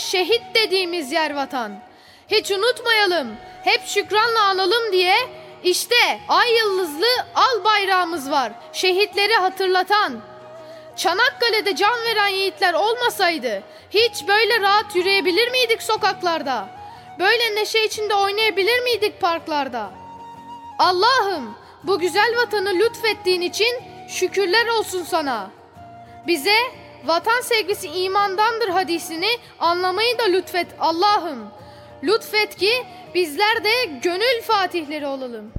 Şehit 0.07 0.43
dediğimiz 0.55 1.13
yer 1.13 1.35
vatan. 1.35 1.73
Hiç 2.29 2.51
unutmayalım, 2.51 3.37
hep 3.65 3.87
şükranla 3.87 4.43
analım 4.43 4.93
diye 4.93 5.17
işte 5.65 6.21
ay 6.29 6.57
yıldızlı 6.57 7.07
al 7.35 7.65
bayrağımız 7.65 8.31
var, 8.31 8.53
şehitleri 8.73 9.35
hatırlatan. 9.35 10.21
Çanakkale'de 10.97 11.77
can 11.77 12.05
veren 12.05 12.29
yiğitler 12.29 12.75
olmasaydı 12.75 13.63
hiç 13.91 14.29
böyle 14.29 14.61
rahat 14.61 14.97
yürüyebilir 14.97 15.51
miydik 15.51 15.83
sokaklarda? 15.83 16.69
Böyle 17.19 17.55
neşe 17.55 17.85
içinde 17.85 18.15
oynayabilir 18.15 18.83
miydik 18.83 19.21
parklarda? 19.21 19.91
Allah'ım 20.79 21.55
bu 21.85 21.99
güzel 21.99 22.37
vatanı 22.37 22.75
lütfettiğin 22.75 23.41
için 23.41 23.83
şükürler 24.09 24.67
olsun 24.67 25.05
sana. 25.05 25.51
Bize 26.27 26.57
vatan 27.07 27.41
sevgisi 27.41 27.89
imandandır 27.89 28.69
hadisini 28.69 29.29
anlamayı 29.59 30.19
da 30.19 30.25
lütfet 30.25 30.67
Allah'ım. 30.81 31.49
Lütfet 32.03 32.57
ki 32.57 32.73
bizler 33.15 33.65
de 33.65 33.85
gönül 34.03 34.43
fatihleri 34.43 35.07
olalım. 35.07 35.53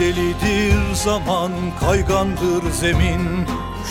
Delidir 0.00 0.94
zaman 0.94 1.52
kaygandır 1.80 2.70
zemin. 2.72 3.46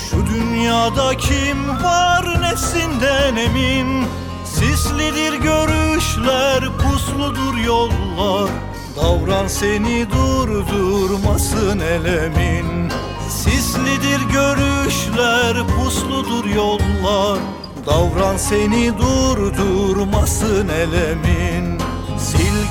Şu 0.09 0.25
dünyada 0.25 1.17
kim 1.17 1.69
var 1.83 2.41
nesinden 2.41 3.35
emin? 3.35 4.05
Sislidir 4.45 5.33
görüşler 5.33 6.63
pusludur 6.77 7.57
yollar. 7.57 8.49
Davran 8.95 9.47
seni 9.47 10.07
durdurmasın 10.11 11.79
elemin. 11.79 12.91
Sislidir 13.29 14.21
görüşler 14.33 15.67
pusludur 15.67 16.45
yollar. 16.45 17.39
Davran 17.85 18.37
seni 18.37 18.97
durdurmasın 18.97 20.67
elemin 20.67 21.58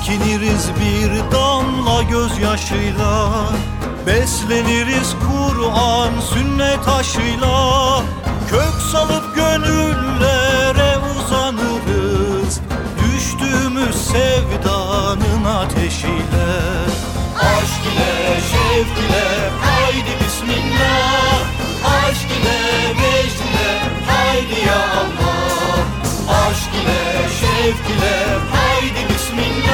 Silkiniriz 0.03 0.69
bir 0.79 1.31
damla 1.31 2.03
gözyaşıyla. 2.03 3.29
Besleniriz 4.07 5.15
Kur'an 5.19 6.11
sünnet 6.33 6.87
aşıyla. 6.87 8.01
Kök 8.49 8.81
salıp 8.91 9.35
gönüllere 9.35 10.97
uzanırız. 10.97 12.59
Düştüğümüz 13.03 13.95
sevdanın 13.95 15.45
ateşiyle. 15.45 16.49
Aşk 17.39 17.85
ile 17.93 18.41
şevk 18.51 18.97
ile 18.97 19.49
haydi 19.61 20.25
bismillah. 20.25 21.41
Aşk 21.85 22.27
ile 22.41 22.89
vecd 22.89 23.39
ile 23.39 23.81
haydi 24.07 24.67
ya 24.67 24.75
Allah. 24.75 25.79
Aşk 26.47 26.73
ile 26.83 27.29
şevk 27.39 27.97
ile 27.97 28.25
haydi 28.51 29.13
bismillah 29.13 29.68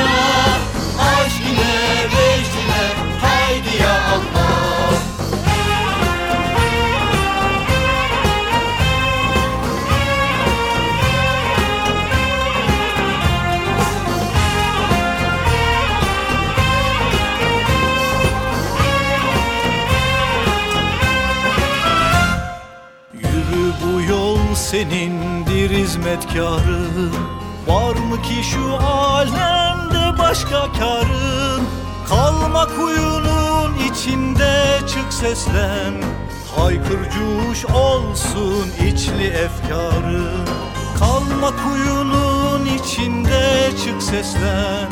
hizmetkarın 26.06 27.12
Var 27.68 27.96
mı 27.96 28.22
ki 28.22 28.44
şu 28.44 28.76
alemde 28.76 30.20
başka 30.20 30.72
karın? 30.80 31.64
Kalma 32.10 32.68
kuyunun 32.68 33.74
içinde 33.92 34.80
çık 34.88 35.14
seslen. 35.14 35.94
Haykır 36.56 37.00
cuş 37.10 37.66
olsun 37.66 38.68
içli 38.88 39.28
efkarın 39.28 40.48
Kalma 41.00 41.52
kuyunun 41.64 42.66
içinde 42.66 43.72
çık 43.86 44.04
seslen. 44.04 44.90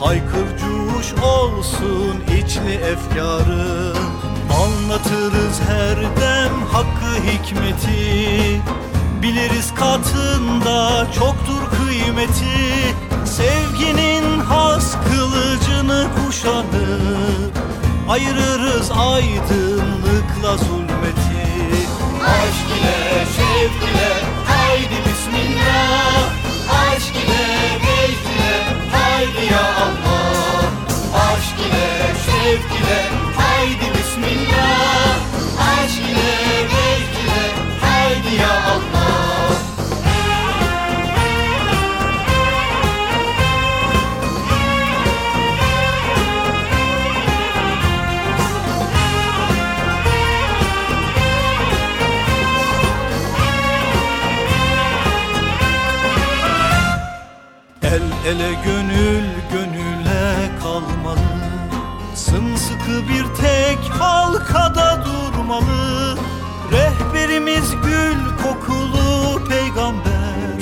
Haykır 0.00 0.58
cuş 0.58 1.12
olsun 1.22 2.24
içli 2.38 2.74
efkarın 2.74 3.96
Anlatırız 4.64 5.60
her 5.68 5.96
dem 5.96 6.52
hakkı 6.72 7.14
hikmeti 7.26 8.60
Biliriz 9.24 9.74
katında 9.74 11.06
çoktur 11.12 11.62
kıymeti. 11.76 12.94
Sevginin 13.24 14.40
has 14.40 14.96
kılıcını 15.08 16.06
kuşanıp 16.16 17.58
Ayırırız 18.08 18.90
aydınlıkla 18.90 20.56
zulmeti. 20.56 21.44
Aşk 22.26 22.80
ile 22.80 23.24
şevk 23.36 23.90
ile 23.90 24.12
haydi 24.46 24.94
bismillah. 25.08 26.30
Aşk 26.70 27.16
ile 27.16 27.78
ile 28.34 28.64
haydi 28.92 29.52
ya 29.52 29.60
Allah. 29.60 30.64
Aşk 31.14 31.58
ile 31.60 32.14
şevk 32.26 32.80
ile 32.80 33.23
El 58.34 58.40
ele 58.40 58.54
gönül 58.64 59.24
gönüle 59.52 60.50
kalmalı. 60.62 61.18
Sımsıkı 62.14 63.08
bir 63.08 63.24
tek 63.42 63.78
halkada 63.78 65.04
durmalı. 65.04 66.18
Rehberimiz 66.72 67.70
gül 67.70 68.18
kokulu 68.42 69.44
peygamber. 69.48 70.58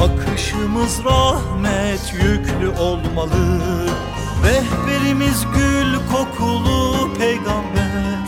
Bakışımız 0.00 1.04
rahmet 1.04 2.12
yüklü 2.12 2.68
olmalı. 2.68 3.60
Rehberimiz 4.44 5.46
gül 5.54 5.94
kokulu 6.12 7.14
peygamber. 7.18 8.26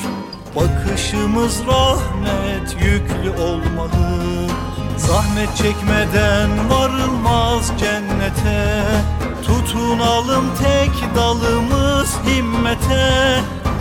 Bakışımız 0.57 1.63
rahmet 1.67 2.77
yüklü 2.83 3.31
olmalı 3.43 4.29
Zahmet 4.99 5.57
çekmeden 5.57 6.71
varılmaz 6.71 7.73
cennete. 7.81 8.85
Tutunalım 9.47 10.45
tek 10.63 11.17
dalımız 11.17 12.15
himmete. 12.27 13.41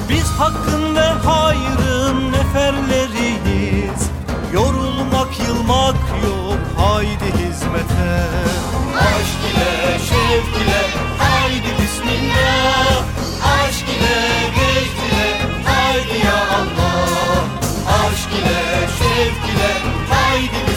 Biz 0.09 0.25
hakkın 0.29 0.95
ve 0.95 1.01
hayrın 1.01 2.31
neferleriyiz. 2.31 4.09
Yorulmak 4.53 5.39
yılmak 5.47 5.95
yok 6.23 6.57
haydi 6.77 7.25
hizmete. 7.25 8.27
Aşk 8.97 9.41
ile 9.53 9.99
şevk 9.99 10.61
ile 10.63 10.81
haydi 11.17 11.67
bismillah. 11.81 13.03
Aşk 13.43 13.85
ile 13.89 14.17
vecd 14.57 14.97
ile 15.07 15.41
haydi 15.65 16.25
ya 16.25 16.37
Allah. 16.37 17.43
Aşk 17.87 18.29
ile 18.41 18.87
şevk 18.99 19.55
ile 19.55 19.71
haydi 20.09 20.47
bismillah 20.51 20.76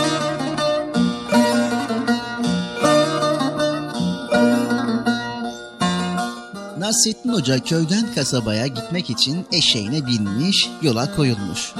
Nasrettin 6.91 7.33
Hoca 7.33 7.59
köyden 7.59 8.13
kasabaya 8.15 8.67
gitmek 8.67 9.09
için 9.09 9.45
eşeğine 9.51 10.05
binmiş, 10.05 10.69
yola 10.81 11.15
koyulmuş. 11.15 11.73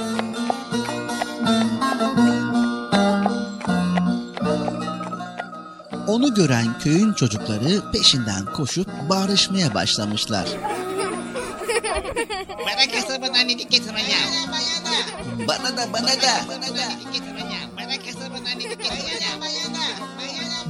Onu 6.06 6.34
gören 6.34 6.78
köyün 6.78 7.12
çocukları 7.12 7.90
peşinden 7.92 8.44
koşup 8.44 8.88
bağırışmaya 9.08 9.74
başlamışlar. 9.74 10.48
Bana 12.58 12.92
kasabanın 12.92 13.34
annelik 13.34 13.70
getirin 13.70 13.96
ya. 13.96 14.18
Bana 15.48 15.76
da 15.76 15.92
bana 15.92 16.06
da. 16.06 16.46
Bana 16.48 16.66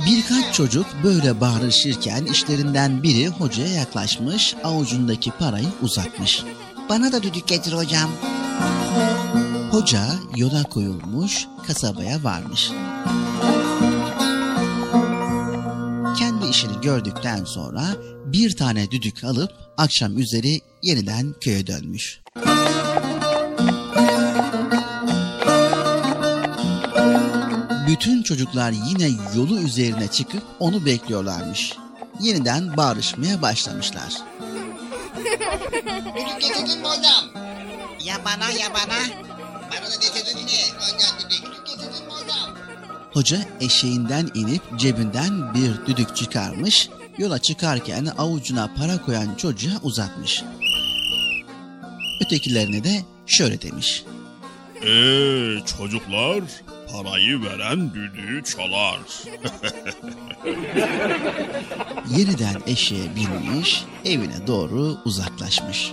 Birkaç 0.07 0.55
çocuk 0.55 0.87
böyle 1.05 1.41
bağırışırken 1.41 2.25
işlerinden 2.25 3.03
biri 3.03 3.29
hocaya 3.29 3.69
yaklaşmış, 3.75 4.55
avucundaki 4.65 5.31
parayı 5.31 5.69
uzatmış. 5.83 6.43
Bana 6.89 7.13
da 7.13 7.23
düdük 7.23 7.49
getir 7.49 7.73
hocam. 7.73 8.11
Hoca 9.71 10.05
yola 10.37 10.63
koyulmuş, 10.63 11.47
kasabaya 11.67 12.25
varmış. 12.25 12.71
Kendi 16.19 16.47
işini 16.51 16.81
gördükten 16.83 17.45
sonra 17.45 17.85
bir 18.27 18.57
tane 18.57 18.91
düdük 18.91 19.25
alıp 19.25 19.51
akşam 19.77 20.19
üzeri 20.19 20.61
yeniden 20.83 21.35
köye 21.41 21.67
dönmüş. 21.67 22.22
Bütün 27.93 28.23
çocuklar 28.23 28.73
yine 28.87 29.11
yolu 29.37 29.61
üzerine 29.61 30.09
çıkıp 30.09 30.43
onu 30.59 30.87
bekliyorlarmış. 30.87 31.73
Yeniden 32.21 32.77
bağırışmaya 32.77 33.43
başlamışlar. 33.43 34.13
Düdük 36.15 36.41
getirdin 36.41 36.81
mi 36.81 36.87
hocam? 36.87 37.45
Ya 38.05 38.21
bana 38.25 38.51
ya 38.51 38.69
bana. 38.75 38.99
Bana 39.71 39.91
da 39.91 39.97
getirdin 40.01 40.45
mi? 40.45 40.51
Hoca 43.13 43.39
eşeğinden 43.61 44.31
inip 44.35 44.63
cebinden 44.77 45.55
bir 45.55 45.87
düdük 45.87 46.17
çıkarmış, 46.17 46.89
yola 47.19 47.39
çıkarken 47.39 48.07
avucuna 48.19 48.71
para 48.79 49.03
koyan 49.03 49.35
çocuğa 49.35 49.75
uzatmış. 49.83 50.43
Ötekilerine 52.25 52.85
de 52.85 53.03
şöyle 53.27 53.63
demiş. 53.63 54.05
Eee 54.83 55.63
çocuklar 55.79 56.43
parayı 56.93 57.43
veren 57.43 57.95
düdüğü 57.95 58.43
çalar. 58.45 58.99
Yeniden 62.11 62.63
eşeğe 62.67 63.17
binmiş, 63.17 63.85
evine 64.05 64.47
doğru 64.47 64.97
uzaklaşmış. 65.05 65.93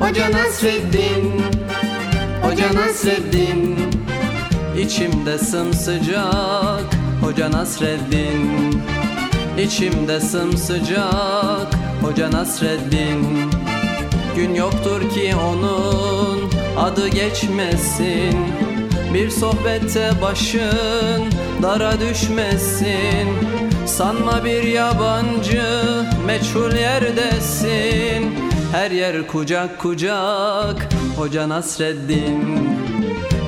Hoca 0.00 0.30
Nasreddin. 0.32 1.42
Hoca 2.42 2.74
Nasreddin. 2.74 3.78
İçimde 4.78 5.38
sımsıcak 5.38 6.84
Hoca 7.22 7.50
Nasreddin. 7.50 8.50
İçimde 9.58 10.20
sımsıcak 10.20 11.74
Hoca 12.02 12.30
Nasreddin. 12.30 13.50
Gün 14.36 14.54
yoktur 14.54 15.10
ki 15.10 15.34
onun 15.36 16.50
adı 16.78 17.08
geçmesin. 17.08 18.36
Bir 19.14 19.30
sohbette 19.30 20.10
başın 20.22 21.24
dara 21.62 22.00
düşmesin. 22.00 23.28
Sanma 23.86 24.44
bir 24.44 24.62
yabancı 24.62 25.62
meçhul 26.26 26.72
yerdesin 26.72 28.49
Her 28.72 28.90
yer 28.90 29.26
kucak 29.26 29.78
kucak 29.78 30.92
Hoca 31.16 31.48
Nasreddin. 31.48 32.68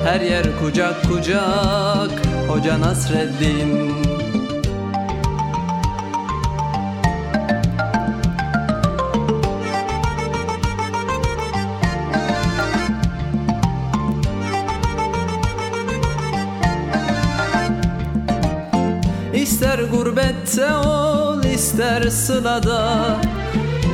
Her 0.03 0.21
yer 0.21 0.45
kucak 0.59 1.03
kucak 1.07 2.11
Hoca 2.47 2.81
Nasreddin. 2.81 3.93
İster 19.33 19.79
gurbette 19.79 20.75
ol 20.75 21.43
ister 21.43 22.01
sılada 22.09 23.21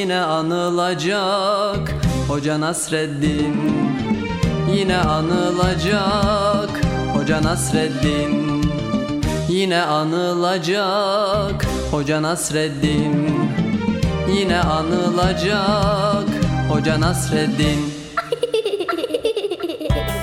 Yine 0.00 0.20
anılacak. 0.20 1.94
Hoca 2.28 2.60
Nasreddin 2.60 3.56
Yine 4.74 4.96
anılacak. 4.96 6.70
Hoca 7.14 7.42
Nasreddin 7.42 8.62
Yine 9.48 9.82
anılacak. 9.82 11.66
Hoca 11.90 12.22
Nasreddin 12.22 13.30
Yine 14.28 14.60
anılacak. 14.60 16.28
Hoca 16.70 17.00
Nasreddin. 17.00 17.94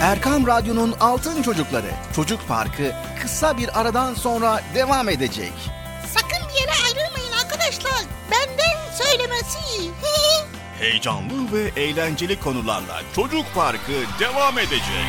Erkam 0.01 0.47
Radyo'nun 0.47 0.93
Altın 0.99 1.41
Çocukları 1.41 1.91
Çocuk 2.15 2.47
Parkı 2.47 2.91
kısa 3.21 3.57
bir 3.57 3.81
aradan 3.81 4.13
sonra 4.13 4.61
devam 4.75 5.09
edecek. 5.09 5.76
Söylemesi. 9.47 9.87
Heyecanlı 10.79 11.53
ve 11.53 11.81
eğlenceli 11.81 12.39
konularla 12.39 13.01
Çocuk 13.15 13.45
Parkı 13.55 13.91
devam 14.19 14.59
edecek. 14.59 15.07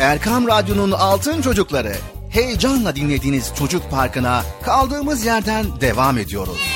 Erkam 0.00 0.48
Radyo'nun 0.48 0.92
Altın 0.92 1.42
Çocukları 1.42 1.92
heyecanla 2.30 2.96
dinlediğiniz 2.96 3.52
Çocuk 3.58 3.90
Parkı'na 3.90 4.42
kaldığımız 4.62 5.24
yerden 5.24 5.80
devam 5.80 6.18
ediyoruz. 6.18 6.75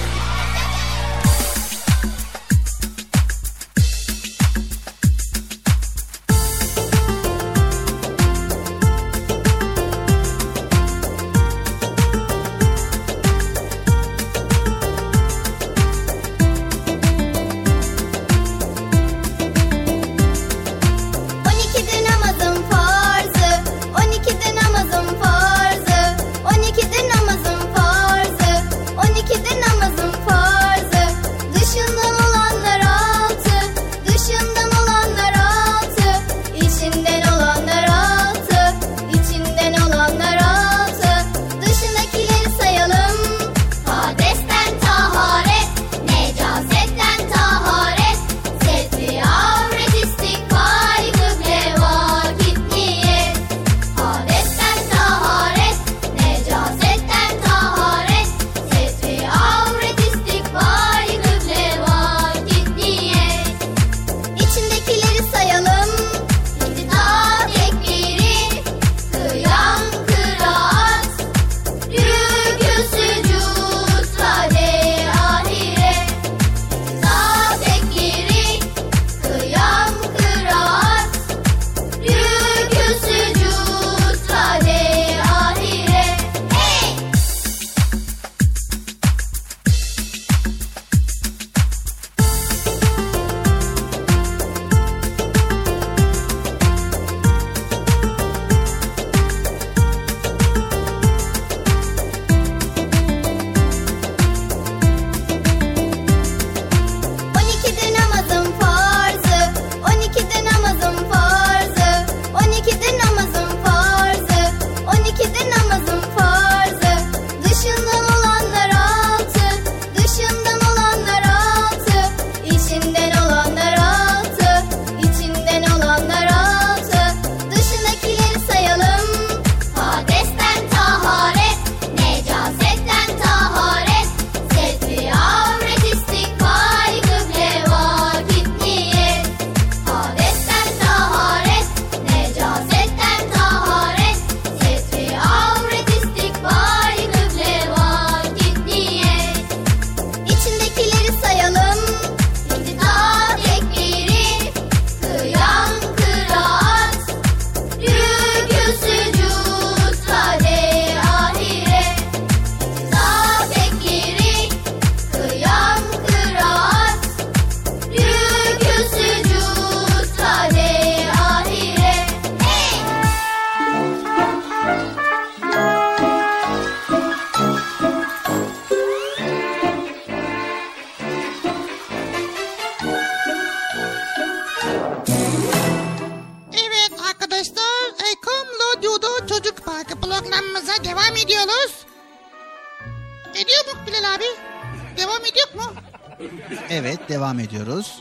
Devam 197.31 197.39
ediyoruz. 197.39 197.91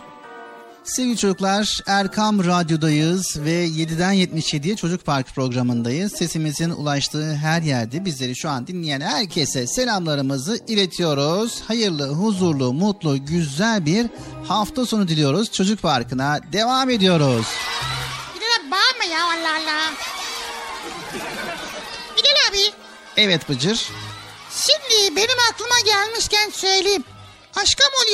Sevgili 0.84 1.16
çocuklar 1.16 1.80
Erkam 1.86 2.44
Radyo'dayız 2.44 3.36
ve 3.40 3.66
7'den 3.66 4.14
77'ye 4.14 4.76
Çocuk 4.76 5.04
Park 5.04 5.34
programındayız. 5.34 6.12
Sesimizin 6.12 6.70
ulaştığı 6.70 7.34
her 7.34 7.62
yerde 7.62 8.04
bizleri 8.04 8.36
şu 8.36 8.50
an 8.50 8.66
dinleyen 8.66 9.00
herkese 9.00 9.66
selamlarımızı 9.66 10.60
iletiyoruz. 10.66 11.60
Hayırlı, 11.68 12.08
huzurlu, 12.08 12.72
mutlu, 12.72 13.26
güzel 13.26 13.86
bir 13.86 14.06
hafta 14.48 14.86
sonu 14.86 15.08
diliyoruz. 15.08 15.52
Çocuk 15.52 15.82
Parkı'na 15.82 16.40
devam 16.52 16.90
ediyoruz. 16.90 17.46
Bilal 18.34 18.64
abi 18.64 18.70
bağırma 18.70 19.14
ya 19.14 19.24
Allah 19.24 19.54
Allah. 19.62 19.92
Bilal 22.16 22.50
abi 22.50 22.72
Evet 23.16 23.48
Bıcır. 23.48 23.88
şimdi 24.50 25.16
benim 25.16 25.38
aklıma 25.50 25.80
gelmişken 25.84 26.50
söyleyeyim. 26.50 27.04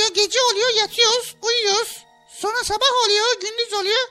Oluyor 0.06 0.24
gece 0.26 0.38
oluyor 0.52 0.68
yatıyoruz 0.80 1.36
uyuyoruz. 1.42 2.04
Sonra 2.28 2.64
sabah 2.64 3.04
oluyor 3.06 3.26
gündüz 3.40 3.72
oluyor. 3.72 4.08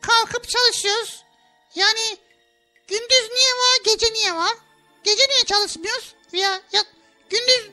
Kalkıp 0.00 0.48
çalışıyoruz. 0.48 1.22
Yani 1.74 2.16
gündüz 2.88 3.28
niye 3.32 3.50
var 3.50 3.78
gece 3.84 4.12
niye 4.12 4.34
var? 4.34 4.52
Gece 5.04 5.22
niye 5.28 5.44
çalışmıyoruz? 5.44 6.14
Ya, 6.32 6.60
ya 6.72 6.82
gündüz 7.30 7.70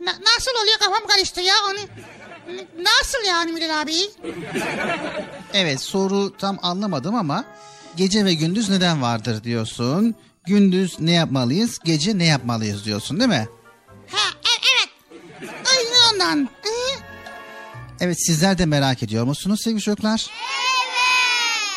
na- 0.00 0.18
nasıl 0.34 0.50
oluyor 0.62 0.78
kafam 0.78 1.06
karıştı 1.06 1.40
ya 1.40 1.54
onu. 1.70 1.78
Nasıl 2.78 3.24
yani 3.26 3.56
Bilal 3.56 3.80
abi? 3.82 3.94
Evet 5.54 5.80
soru 5.80 6.36
tam 6.36 6.58
anlamadım 6.62 7.14
ama 7.14 7.44
gece 7.96 8.24
ve 8.24 8.34
gündüz 8.34 8.68
neden 8.70 9.02
vardır 9.02 9.44
diyorsun. 9.44 10.14
Gündüz 10.46 11.00
ne 11.00 11.12
yapmalıyız, 11.12 11.78
gece 11.84 12.18
ne 12.18 12.24
yapmalıyız 12.26 12.84
diyorsun 12.84 13.18
değil 13.20 13.30
mi? 13.30 13.48
Ha 14.10 14.28
e- 14.36 14.62
evet. 14.72 14.88
Aynen 15.66 16.14
ondan. 16.14 16.48
Hı? 16.62 16.68
Evet 18.00 18.26
sizler 18.26 18.58
de 18.58 18.66
merak 18.66 19.02
ediyor 19.02 19.24
musunuz 19.24 19.60
sevgili 19.60 19.82
çocuklar? 19.82 20.26
Evet. 20.30 20.68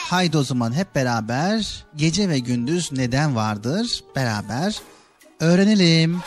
Haydi 0.09 0.37
o 0.37 0.43
zaman 0.43 0.73
hep 0.73 0.95
beraber 0.95 1.85
gece 1.95 2.29
ve 2.29 2.39
gündüz 2.39 2.91
neden 2.91 3.35
vardır 3.35 4.03
beraber 4.15 4.75
öğrenelim. 5.39 6.21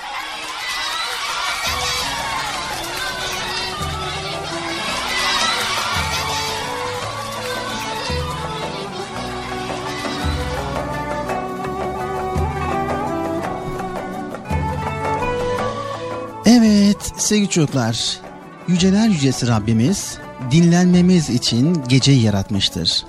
Evet 16.46 17.12
sevgili 17.16 17.50
çocuklar, 17.50 18.20
yüceler 18.68 19.08
yücesi 19.08 19.48
Rabbimiz 19.48 20.18
dinlenmemiz 20.50 21.30
için 21.30 21.82
geceyi 21.88 22.22
yaratmıştır. 22.22 23.04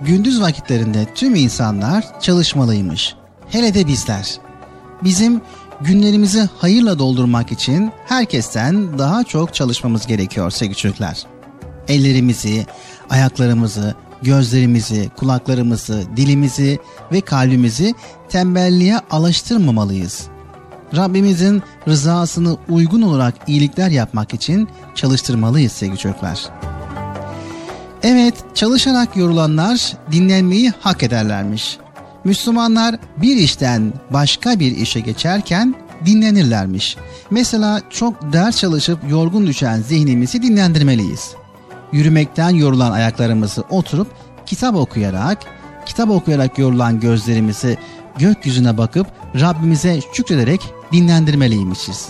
Gündüz 0.00 0.40
vakitlerinde 0.40 1.06
tüm 1.14 1.34
insanlar 1.34 2.20
çalışmalıymış. 2.20 3.14
Hele 3.48 3.74
de 3.74 3.86
bizler. 3.86 4.38
Bizim 5.04 5.40
günlerimizi 5.80 6.48
hayırla 6.58 6.98
doldurmak 6.98 7.52
için 7.52 7.92
herkesten 8.06 8.98
daha 8.98 9.24
çok 9.24 9.54
çalışmamız 9.54 10.06
gerekiyor 10.06 10.50
sevgili 10.50 10.76
çocuklar. 10.76 11.18
Ellerimizi, 11.88 12.66
ayaklarımızı, 13.10 13.94
gözlerimizi, 14.22 15.10
kulaklarımızı, 15.16 16.04
dilimizi 16.16 16.78
ve 17.12 17.20
kalbimizi 17.20 17.94
tembelliğe 18.28 18.98
alıştırmamalıyız. 19.10 20.28
Rabbimizin 20.96 21.62
rızasını 21.88 22.56
uygun 22.68 23.02
olarak 23.02 23.34
iyilikler 23.46 23.90
yapmak 23.90 24.34
için 24.34 24.68
çalıştırmalıyız 24.94 25.72
sevgili 25.72 25.98
çocuklar. 25.98 26.40
Evet, 28.02 28.34
çalışarak 28.54 29.16
yorulanlar 29.16 29.92
dinlenmeyi 30.12 30.72
hak 30.80 31.02
ederlermiş. 31.02 31.78
Müslümanlar 32.24 32.96
bir 33.16 33.36
işten 33.36 33.92
başka 34.10 34.60
bir 34.60 34.76
işe 34.76 35.00
geçerken 35.00 35.74
dinlenirlermiş. 36.06 36.96
Mesela 37.30 37.80
çok 37.90 38.32
ders 38.32 38.56
çalışıp 38.58 38.98
yorgun 39.10 39.46
düşen 39.46 39.80
zihnimizi 39.80 40.42
dinlendirmeliyiz. 40.42 41.34
Yürümekten 41.92 42.50
yorulan 42.50 42.92
ayaklarımızı 42.92 43.64
oturup 43.70 44.08
kitap 44.46 44.74
okuyarak, 44.74 45.38
kitap 45.86 46.10
okuyarak 46.10 46.58
yorulan 46.58 47.00
gözlerimizi 47.00 47.78
gökyüzüne 48.18 48.78
bakıp 48.78 49.06
Rabbimize 49.40 50.00
şükrederek 50.12 50.60
dinlendirmeliymişiz. 50.92 52.08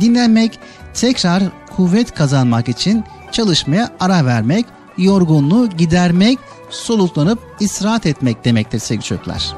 Dinlenmek, 0.00 0.58
tekrar 0.94 1.42
kuvvet 1.76 2.14
kazanmak 2.14 2.68
için 2.68 3.04
çalışmaya 3.32 3.90
ara 4.00 4.24
vermek, 4.24 4.66
yorgunluğu 4.98 5.70
gidermek, 5.70 6.38
soluklanıp 6.70 7.38
istirahat 7.60 8.06
etmek 8.06 8.44
demektir 8.44 8.78
sevgili 8.78 9.04
çocuklar. 9.04 9.54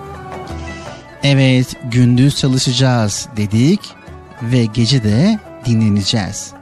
Evet, 1.22 1.76
gündüz 1.90 2.36
çalışacağız 2.36 3.28
dedik 3.36 3.80
ve 4.42 4.64
gece 4.64 5.04
de 5.04 5.38
dinleneceğiz. 5.64 6.52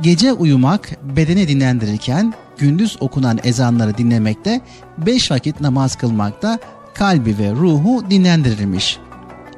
Gece 0.00 0.32
uyumak 0.32 0.90
bedeni 1.16 1.48
dinlendirirken 1.48 2.34
gündüz 2.58 2.96
okunan 3.00 3.38
ezanları 3.44 3.98
dinlemekte, 3.98 4.60
beş 4.98 5.30
vakit 5.30 5.60
namaz 5.60 5.96
kılmakta 5.96 6.58
kalbi 6.94 7.38
ve 7.38 7.50
ruhu 7.50 8.10
dinlendirirmiş. 8.10 8.98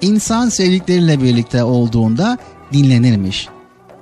İnsan 0.02 0.48
sevdikleriyle 0.48 1.22
birlikte 1.22 1.64
olduğunda 1.64 2.38
dinlenirmiş. 2.72 3.48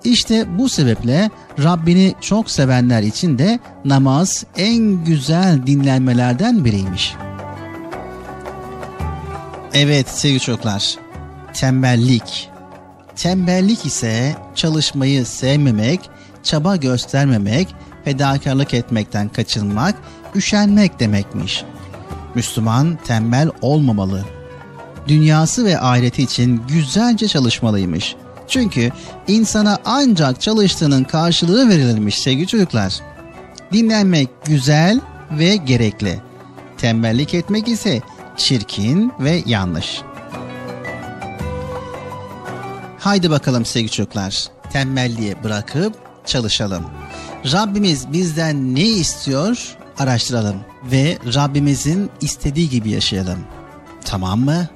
İşte 0.04 0.58
bu 0.58 0.68
sebeple 0.68 1.30
Rabbini 1.62 2.14
çok 2.20 2.50
sevenler 2.50 3.02
için 3.02 3.38
de 3.38 3.58
namaz 3.84 4.44
en 4.56 5.04
güzel 5.04 5.66
dinlenmelerden 5.66 6.64
biriymiş. 6.64 7.14
Evet 9.74 10.08
sevgili 10.08 10.40
çocuklar, 10.40 10.94
tembellik. 11.52 12.50
Tembellik 13.16 13.86
ise 13.86 14.36
çalışmayı 14.54 15.26
sevmemek, 15.26 16.00
çaba 16.42 16.76
göstermemek, 16.76 17.74
fedakarlık 18.04 18.74
etmekten 18.74 19.28
kaçınmak, 19.28 19.94
üşenmek 20.34 21.00
demekmiş. 21.00 21.64
Müslüman 22.34 22.98
tembel 23.04 23.50
olmamalı. 23.62 24.39
Dünyası 25.08 25.64
ve 25.64 25.80
ahireti 25.80 26.22
için 26.22 26.62
güzelce 26.68 27.28
çalışmalıymış. 27.28 28.16
Çünkü 28.48 28.90
insana 29.28 29.78
ancak 29.84 30.40
çalıştığının 30.40 31.04
karşılığı 31.04 31.68
verilirmiş 31.68 32.18
sevgili 32.18 32.46
çocuklar. 32.46 33.00
Dinlenmek 33.72 34.28
güzel 34.44 35.00
ve 35.30 35.56
gerekli. 35.56 36.20
Tembellik 36.78 37.34
etmek 37.34 37.68
ise 37.68 38.02
çirkin 38.36 39.12
ve 39.20 39.42
yanlış. 39.46 40.02
Haydi 42.98 43.30
bakalım 43.30 43.64
sevgili 43.64 43.90
çocuklar. 43.90 44.46
Tembelliği 44.72 45.36
bırakıp 45.44 45.94
çalışalım. 46.26 46.84
Rabbimiz 47.52 48.12
bizden 48.12 48.74
ne 48.74 48.82
istiyor? 48.82 49.76
Araştıralım 49.98 50.56
ve 50.92 51.18
Rabbimizin 51.34 52.10
istediği 52.20 52.68
gibi 52.70 52.90
yaşayalım. 52.90 53.38
Tamam 54.04 54.40
mı? 54.40 54.68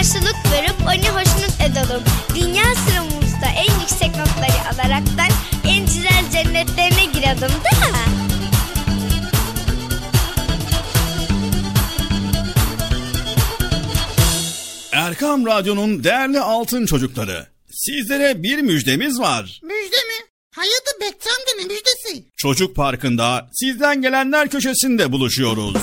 Karşılık 0.00 0.36
verip 0.52 0.74
onu 0.82 1.20
hoşnut 1.20 1.60
edelim. 1.60 2.02
Dünya 2.34 2.64
sıramızda 2.74 3.46
en 3.56 3.80
yüksek 3.80 4.08
notları 4.08 4.74
alaraktan 4.74 5.28
en 5.64 5.86
güzel 5.86 6.30
cennetlerine 6.32 7.04
girelim 7.04 7.40
da. 7.40 7.70
Erkam 14.92 15.46
Radyo'nun 15.46 16.04
değerli 16.04 16.40
altın 16.40 16.86
çocukları. 16.86 17.46
Sizlere 17.70 18.42
bir 18.42 18.58
müjdemiz 18.58 19.20
var. 19.20 19.60
Müjde 19.62 19.96
mi? 19.96 20.26
Hayırdır 20.56 21.00
Bekçi 21.00 21.28
amca 21.30 21.52
ne 21.58 21.64
müjdesi? 21.64 22.24
Çocuk 22.36 22.76
Parkı'nda 22.76 23.50
sizden 23.52 24.02
gelenler 24.02 24.48
köşesinde 24.48 25.12
buluşuyoruz. 25.12 25.82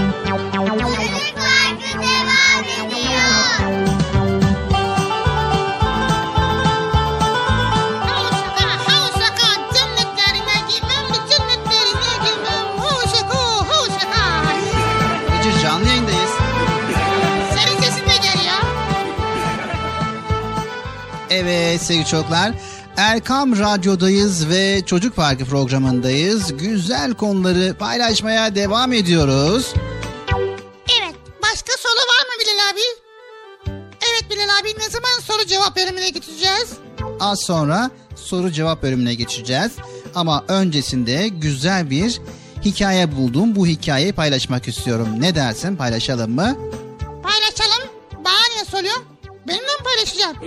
Bıcır 0.31 0.39
canlı 15.61 15.87
yayındayız. 15.87 16.31
Senin 17.55 17.81
sesin 17.81 18.01
de 18.01 18.17
gel 18.21 18.45
ya. 18.45 18.61
Evet 21.29 21.81
sevgili 21.81 22.05
çocuklar. 22.05 22.51
Erkam 22.97 23.59
Radyo'dayız 23.59 24.49
ve 24.49 24.81
Çocuk 24.85 25.15
Parkı 25.15 25.45
programındayız. 25.45 26.57
Güzel 26.57 27.13
konuları 27.13 27.75
paylaşmaya 27.79 28.55
devam 28.55 28.93
ediyoruz. 28.93 29.73
Soru 35.31 35.45
cevap 35.45 35.75
bölümüne 35.75 36.09
geçeceğiz? 36.09 36.73
Az 37.19 37.39
sonra 37.39 37.91
soru 38.15 38.51
cevap 38.51 38.83
bölümüne 38.83 39.13
geçeceğiz. 39.13 39.71
Ama 40.15 40.43
öncesinde 40.47 41.27
güzel 41.27 41.89
bir 41.89 42.21
hikaye 42.65 43.15
buldum. 43.15 43.55
Bu 43.55 43.67
hikayeyi 43.67 44.13
paylaşmak 44.13 44.67
istiyorum. 44.67 45.07
Ne 45.19 45.35
dersin 45.35 45.75
paylaşalım 45.75 46.31
mı? 46.31 46.57
Paylaşalım. 47.23 47.89
Bana 48.25 48.53
niye 48.53 48.65
soruyorsun? 48.65 49.03
Benimle 49.47 49.63
mi 49.63 49.83
paylaşacağım? 49.83 50.37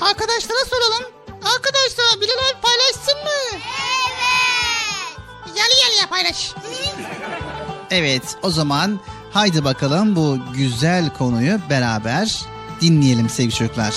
Arkadaşlara 0.00 0.64
soralım. 0.70 1.12
Arkadaşlar 1.28 2.20
Bilal 2.20 2.32
abi 2.32 2.60
paylaşsın 2.62 3.14
mı? 3.24 3.40
Evet. 3.52 3.62
Yalı 5.58 5.80
yalıya 5.84 6.08
paylaş. 6.10 6.52
Evet 7.90 8.22
o 8.42 8.50
zaman 8.50 9.00
Haydi 9.32 9.64
bakalım 9.64 10.16
bu 10.16 10.38
güzel 10.56 11.10
konuyu 11.18 11.58
beraber 11.70 12.42
dinleyelim 12.82 13.28
sevgili 13.28 13.54
çocuklar. 13.54 13.94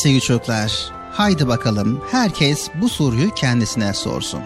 Sevgili 0.00 0.20
çocuklar, 0.20 0.92
haydi 1.12 1.48
bakalım 1.48 2.00
herkes 2.10 2.68
bu 2.80 2.88
soruyu 2.88 3.34
kendisine 3.34 3.94
sorsun. 3.94 4.40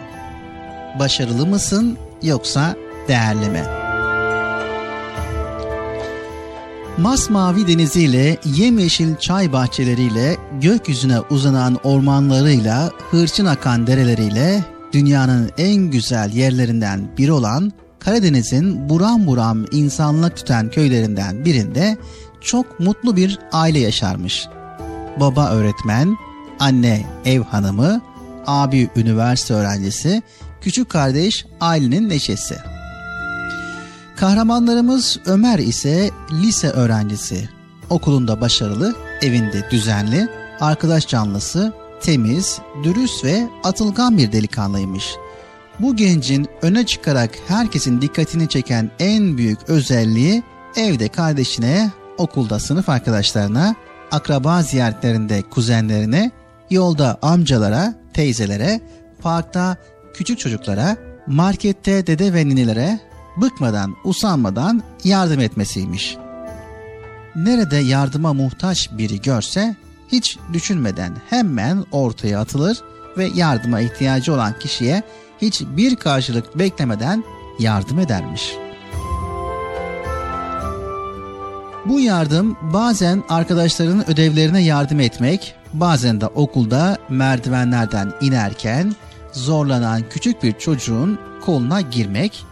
Başarılı 0.99 1.47
mısın 1.47 1.99
yoksa 2.23 2.77
değerli 3.09 3.51
mi? 3.51 3.63
Masmavi 6.99 7.67
deniziyle, 7.67 8.39
yemyeşil 8.45 9.17
çay 9.17 9.53
bahçeleriyle, 9.53 10.37
gökyüzüne 10.61 11.21
uzanan 11.21 11.79
ormanlarıyla, 11.85 12.91
hırçın 13.11 13.47
akan 13.47 13.87
dereleriyle, 13.87 14.65
dünyanın 14.93 15.51
en 15.59 15.77
güzel 15.77 16.33
yerlerinden 16.33 17.17
biri 17.19 17.33
olan 17.33 17.73
Karadeniz'in 17.99 18.89
buram 18.89 19.27
buram 19.27 19.65
insanlık 19.73 20.37
tutan 20.37 20.71
köylerinden 20.71 21.45
birinde 21.45 21.97
çok 22.41 22.81
mutlu 22.81 23.17
bir 23.17 23.39
aile 23.53 23.79
yaşarmış 23.79 24.49
baba 25.21 25.51
öğretmen, 25.51 26.17
anne 26.61 27.07
ev 27.25 27.41
hanımı, 27.41 28.03
abi 28.47 28.91
üniversite 28.97 29.55
öğrencisi, 29.55 30.23
küçük 30.61 30.91
kardeş 30.91 31.47
ailenin 31.61 32.09
neşesi. 32.09 32.57
Kahramanlarımız 34.17 35.21
Ömer 35.27 35.59
ise 35.59 36.11
lise 36.33 36.71
öğrencisi. 36.71 37.49
Okulunda 37.91 38.41
başarılı, 38.41 38.95
evinde 39.23 39.71
düzenli, 39.71 40.29
arkadaş 40.61 41.09
canlısı, 41.09 41.73
temiz, 42.01 42.59
dürüst 42.85 43.25
ve 43.25 43.49
atılgan 43.65 44.19
bir 44.19 44.33
delikanlıymış. 44.33 45.15
Bu 45.81 45.97
gencin 45.97 46.49
öne 46.63 46.87
çıkarak 46.87 47.31
herkesin 47.49 48.01
dikkatini 48.01 48.49
çeken 48.49 48.91
en 48.99 49.39
büyük 49.39 49.69
özelliği 49.69 50.43
evde 50.77 51.09
kardeşine, 51.09 51.91
okulda 52.19 52.59
sınıf 52.59 52.89
arkadaşlarına, 52.89 53.75
akraba 54.15 54.63
ziyaretlerinde 54.63 55.43
kuzenlerine, 55.43 56.31
yolda 56.71 57.19
amcalara, 57.23 57.95
teyzelere, 58.13 58.81
parkta 59.23 59.77
küçük 60.15 60.39
çocuklara, 60.39 60.97
markette 61.27 62.07
dede 62.07 62.35
ve 62.35 62.49
ninelere 62.49 63.01
bıkmadan, 63.37 63.95
usanmadan 64.05 64.83
yardım 65.05 65.41
etmesiymiş. 65.41 66.17
Nerede 67.37 67.77
yardıma 67.77 68.33
muhtaç 68.33 68.91
biri 68.93 69.21
görse 69.21 69.77
hiç 70.13 70.39
düşünmeden 70.53 71.17
hemen 71.31 71.85
ortaya 71.93 72.41
atılır 72.41 72.79
ve 73.17 73.29
yardıma 73.35 73.81
ihtiyacı 73.81 74.35
olan 74.35 74.59
kişiye 74.59 75.03
hiçbir 75.43 75.97
karşılık 75.97 76.59
beklemeden 76.59 77.25
yardım 77.59 77.99
edermiş.'' 77.99 78.64
Bu 81.87 82.01
yardım 82.01 82.57
bazen 82.63 83.23
arkadaşlarının 83.29 84.05
ödevlerine 84.09 84.63
yardım 84.63 85.01
etmek, 85.01 85.55
bazen 85.73 86.21
de 86.21 86.27
okulda 86.27 86.99
merdivenlerden 87.09 88.13
inerken 88.21 88.95
zorlanan 89.33 90.03
küçük 90.11 90.43
bir 90.43 90.53
çocuğun 90.53 91.19
koluna 91.45 91.81
girmek, 91.81 92.45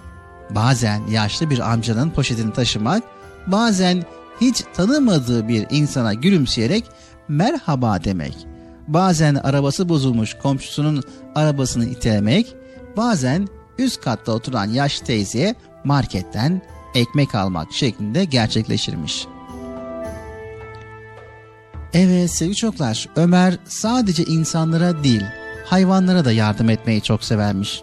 bazen 0.51 1.07
yaşlı 1.07 1.51
bir 1.51 1.72
amcanın 1.72 2.11
poşetini 2.11 2.53
taşımak, 2.53 3.03
bazen 3.47 4.03
hiç 4.41 4.64
tanımadığı 4.74 5.49
bir 5.49 5.66
insana 5.70 6.14
gülümseyerek 6.14 6.85
merhaba 7.28 8.05
demek, 8.05 8.47
bazen 8.89 9.35
arabası 9.35 9.89
bozulmuş 9.89 10.35
komşusunun 10.35 11.03
arabasını 11.35 11.85
itelemek, 11.85 12.55
bazen 12.97 13.49
üst 13.78 14.01
katta 14.01 14.33
oturan 14.33 14.66
yaşlı 14.66 15.07
teyzeye 15.07 15.55
marketten 15.85 16.62
ekmek 16.95 17.34
almak 17.34 17.72
şeklinde 17.72 18.24
gerçekleşirmiş. 18.24 19.26
Evet 21.95 22.30
sevgili 22.30 22.57
çocuklar 22.57 23.09
Ömer 23.16 23.59
sadece 23.64 24.24
insanlara 24.24 25.05
değil 25.05 25.24
hayvanlara 25.66 26.24
da 26.24 26.32
yardım 26.32 26.70
etmeyi 26.70 27.03
çok 27.03 27.24
severmiş. 27.24 27.82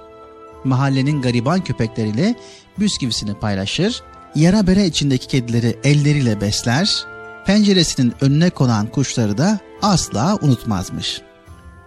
Mahallenin 0.64 1.22
gariban 1.22 1.64
köpekleriyle 1.64 2.36
bisküvisini 2.80 3.34
paylaşır, 3.34 4.03
yara 4.36 4.68
bere 4.68 4.86
içindeki 4.86 5.28
kedileri 5.28 5.80
elleriyle 5.84 6.41
besler, 6.41 7.05
penceresinin 7.45 8.14
önüne 8.22 8.49
konan 8.49 8.88
kuşları 8.88 9.38
da 9.38 9.60
asla 9.82 10.38
unutmazmış. 10.41 11.22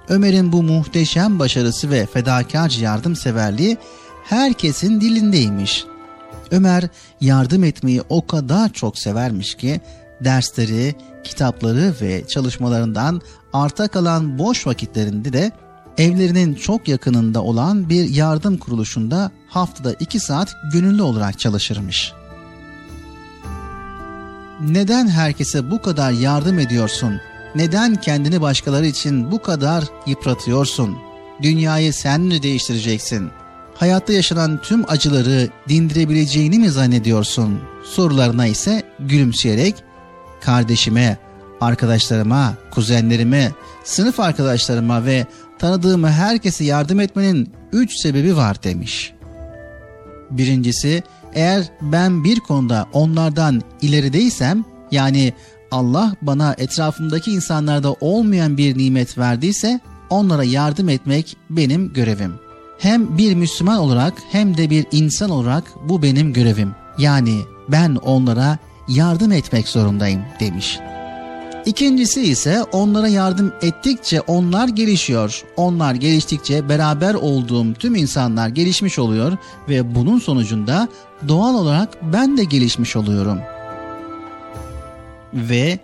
Ömer'in 0.08 0.52
bu 0.52 0.62
muhteşem 0.62 1.38
başarısı 1.38 1.90
ve 1.90 2.06
fedakarca 2.06 2.82
yardımseverliği 2.82 3.76
herkesin 4.24 5.00
dilindeymiş. 5.00 5.84
Ömer 6.50 6.88
yardım 7.20 7.64
etmeyi 7.64 8.02
o 8.08 8.26
kadar 8.26 8.72
çok 8.72 8.98
severmiş 8.98 9.54
ki 9.54 9.80
dersleri, 10.24 10.94
kitapları 11.24 11.94
ve 12.00 12.28
çalışmalarından 12.28 13.22
arta 13.52 13.88
kalan 13.88 14.38
boş 14.38 14.66
vakitlerinde 14.66 15.32
de 15.32 15.52
evlerinin 15.98 16.54
çok 16.54 16.88
yakınında 16.88 17.42
olan 17.42 17.88
bir 17.88 18.08
yardım 18.08 18.58
kuruluşunda 18.58 19.30
haftada 19.48 19.92
iki 19.92 20.20
saat 20.20 20.54
gönüllü 20.72 21.02
olarak 21.02 21.38
çalışırmış. 21.38 22.12
Neden 24.60 25.08
herkese 25.08 25.70
bu 25.70 25.82
kadar 25.82 26.12
yardım 26.12 26.58
ediyorsun? 26.58 27.20
Neden 27.54 27.96
kendini 27.96 28.40
başkaları 28.40 28.86
için 28.86 29.32
bu 29.32 29.42
kadar 29.42 29.84
yıpratıyorsun? 30.06 30.96
Dünyayı 31.42 31.92
sen 31.92 32.20
mi 32.20 32.42
değiştireceksin? 32.42 33.30
Hayatta 33.74 34.12
yaşanan 34.12 34.60
tüm 34.62 34.90
acıları 34.90 35.48
dindirebileceğini 35.68 36.58
mi 36.58 36.70
zannediyorsun? 36.70 37.60
Sorularına 37.84 38.46
ise 38.46 38.82
gülümseyerek 39.00 39.74
kardeşime, 40.40 41.18
arkadaşlarıma, 41.60 42.54
kuzenlerime, 42.70 43.52
sınıf 43.84 44.20
arkadaşlarıma 44.20 45.04
ve 45.04 45.26
tanıdığım 45.58 46.04
herkese 46.04 46.64
yardım 46.64 47.00
etmenin 47.00 47.52
üç 47.72 48.00
sebebi 48.02 48.36
var 48.36 48.62
demiş. 48.62 49.12
Birincisi, 50.30 51.02
eğer 51.34 51.64
ben 51.80 52.24
bir 52.24 52.40
konuda 52.40 52.86
onlardan 52.92 53.62
ilerideysem, 53.82 54.64
yani 54.90 55.32
Allah 55.70 56.14
bana 56.22 56.54
etrafımdaki 56.58 57.32
insanlarda 57.32 57.92
olmayan 57.92 58.56
bir 58.56 58.78
nimet 58.78 59.18
verdiyse, 59.18 59.80
onlara 60.10 60.44
yardım 60.44 60.88
etmek 60.88 61.36
benim 61.50 61.92
görevim. 61.92 62.41
Hem 62.82 63.18
bir 63.18 63.34
Müslüman 63.34 63.78
olarak 63.78 64.14
hem 64.32 64.56
de 64.56 64.70
bir 64.70 64.86
insan 64.92 65.30
olarak 65.30 65.64
bu 65.88 66.02
benim 66.02 66.32
görevim. 66.32 66.74
Yani 66.98 67.40
ben 67.68 67.94
onlara 67.94 68.58
yardım 68.88 69.32
etmek 69.32 69.68
zorundayım 69.68 70.22
demiş. 70.40 70.78
İkincisi 71.66 72.22
ise 72.22 72.62
onlara 72.62 73.08
yardım 73.08 73.52
ettikçe 73.62 74.20
onlar 74.20 74.68
gelişiyor. 74.68 75.42
Onlar 75.56 75.94
geliştikçe 75.94 76.68
beraber 76.68 77.14
olduğum 77.14 77.74
tüm 77.74 77.94
insanlar 77.94 78.48
gelişmiş 78.48 78.98
oluyor 78.98 79.36
ve 79.68 79.94
bunun 79.94 80.18
sonucunda 80.18 80.88
doğal 81.28 81.54
olarak 81.54 82.12
ben 82.12 82.36
de 82.36 82.44
gelişmiş 82.44 82.96
oluyorum. 82.96 83.38
Ve 85.34 85.78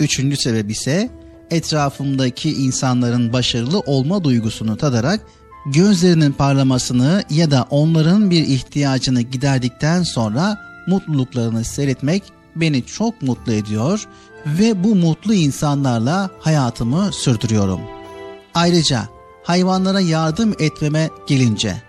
üçüncü 0.00 0.36
sebep 0.36 0.70
ise 0.70 1.10
etrafımdaki 1.50 2.52
insanların 2.52 3.32
başarılı 3.32 3.80
olma 3.80 4.24
duygusunu 4.24 4.76
tadarak 4.76 5.20
gözlerinin 5.66 6.32
parlamasını 6.32 7.24
ya 7.30 7.50
da 7.50 7.66
onların 7.70 8.30
bir 8.30 8.42
ihtiyacını 8.42 9.20
giderdikten 9.20 10.02
sonra 10.02 10.58
mutluluklarını 10.86 11.64
seyretmek 11.64 12.22
beni 12.56 12.86
çok 12.86 13.22
mutlu 13.22 13.52
ediyor 13.52 14.08
ve 14.46 14.84
bu 14.84 14.94
mutlu 14.94 15.34
insanlarla 15.34 16.30
hayatımı 16.40 17.12
sürdürüyorum. 17.12 17.80
Ayrıca 18.54 19.08
hayvanlara 19.44 20.00
yardım 20.00 20.54
etmeme 20.58 21.10
gelince 21.26 21.82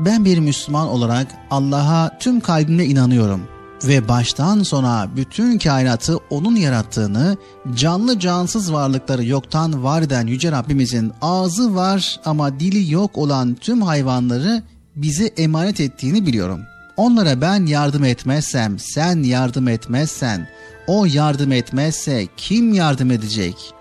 ben 0.00 0.24
bir 0.24 0.38
Müslüman 0.38 0.88
olarak 0.88 1.26
Allah'a 1.50 2.18
tüm 2.18 2.40
kalbimle 2.40 2.86
inanıyorum 2.86 3.51
ve 3.84 4.08
baştan 4.08 4.62
sona 4.62 5.08
bütün 5.16 5.58
kainatı 5.58 6.16
onun 6.30 6.56
yarattığını, 6.56 7.36
canlı 7.74 8.18
cansız 8.18 8.72
varlıkları 8.72 9.24
yoktan 9.24 9.84
var 9.84 10.02
eden 10.02 10.26
Yüce 10.26 10.52
Rabbimizin 10.52 11.12
ağzı 11.22 11.74
var 11.74 12.20
ama 12.24 12.60
dili 12.60 12.92
yok 12.92 13.18
olan 13.18 13.54
tüm 13.54 13.82
hayvanları 13.82 14.62
bize 14.96 15.26
emanet 15.26 15.80
ettiğini 15.80 16.26
biliyorum. 16.26 16.60
Onlara 16.96 17.40
ben 17.40 17.66
yardım 17.66 18.04
etmezsem, 18.04 18.78
sen 18.78 19.22
yardım 19.22 19.68
etmezsen, 19.68 20.48
o 20.86 21.04
yardım 21.04 21.52
etmezse 21.52 22.28
kim 22.36 22.74
yardım 22.74 23.10
edecek? 23.10 23.74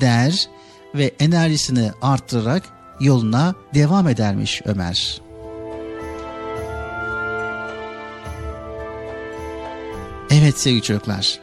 der 0.00 0.48
ve 0.94 1.14
enerjisini 1.18 1.90
arttırarak 2.02 2.62
yoluna 3.00 3.54
devam 3.74 4.08
edermiş 4.08 4.62
Ömer. 4.64 5.23
Evet 10.30 10.58
sevgili 10.58 10.82
çocuklar. 10.82 11.38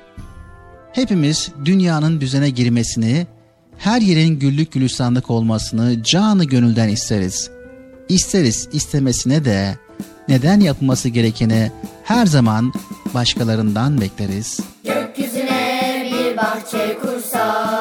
Hepimiz 0.93 1.51
dünyanın 1.65 2.21
düzene 2.21 2.49
girmesini, 2.49 3.27
her 3.77 4.01
yerin 4.01 4.39
güllük 4.39 4.71
gülistanlık 4.71 5.29
olmasını 5.29 6.03
canı 6.03 6.43
gönülden 6.43 6.89
isteriz. 6.89 7.49
İsteriz 8.09 8.69
istemesine 8.71 9.45
de 9.45 9.75
neden 10.27 10.59
yapılması 10.59 11.09
gerekeni 11.09 11.71
her 12.03 12.25
zaman 12.25 12.73
başkalarından 13.13 14.01
bekleriz. 14.01 14.59
Gökyüzüne 14.83 16.07
bir 16.11 16.37
bahçe 16.37 16.97
kursak 17.01 17.80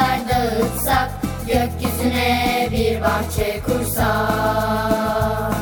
oyuncaklar 0.00 0.28
dağıtsak, 0.28 1.10
gökyüzüne 1.46 2.68
bir 2.72 3.00
bahçe 3.02 3.60
kursak. 3.66 5.54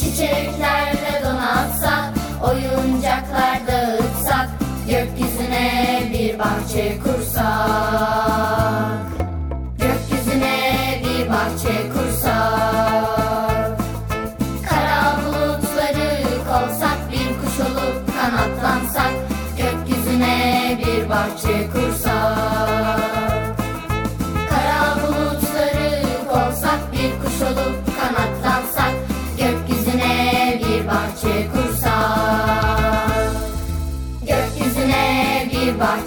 Çiçeklerle 0.00 1.22
donatsak, 1.24 2.14
oyuncaklar 2.42 3.66
dağıtsak, 3.66 4.48
gökyüzüne 4.88 6.02
bir 6.12 6.38
bahçe 6.38 6.98
kursak. 6.98 7.46
Gökyüzüne 9.78 11.00
bir 11.04 11.30
bahçe 11.30 11.88
kursak. 11.92 13.78
Kara 14.68 15.16
bulutları 15.24 16.24
kovsak, 16.48 16.98
bir 17.12 17.28
kuş 17.40 17.60
olup 17.60 17.96
kanatlansak, 18.18 19.12
gökyüzüne 19.56 20.78
bir 20.78 21.08
bahçe 21.08 21.70
kursak. 21.72 22.07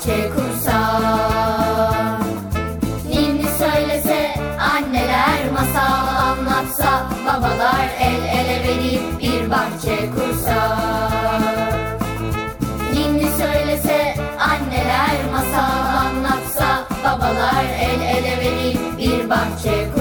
Bahçe 0.02 0.30
kursak. 0.30 2.22
Ninni 3.10 3.46
söylese 3.58 4.36
anneler 4.60 5.52
masal 5.54 6.08
anlatsa 6.08 7.10
babalar 7.26 7.90
el 8.00 8.24
ele 8.40 8.64
verip 8.64 9.20
bir 9.22 9.52
bahçe 9.52 10.10
kursak. 10.16 11.74
Ninni 12.94 13.28
söylese 13.38 14.16
anneler 14.40 15.32
masal 15.32 15.96
anlatsa 16.06 16.88
babalar 17.04 17.66
el 17.82 18.02
ele 18.02 18.38
verip 18.42 18.98
bir 18.98 19.30
bahçe 19.30 19.88
kursak. 19.94 20.01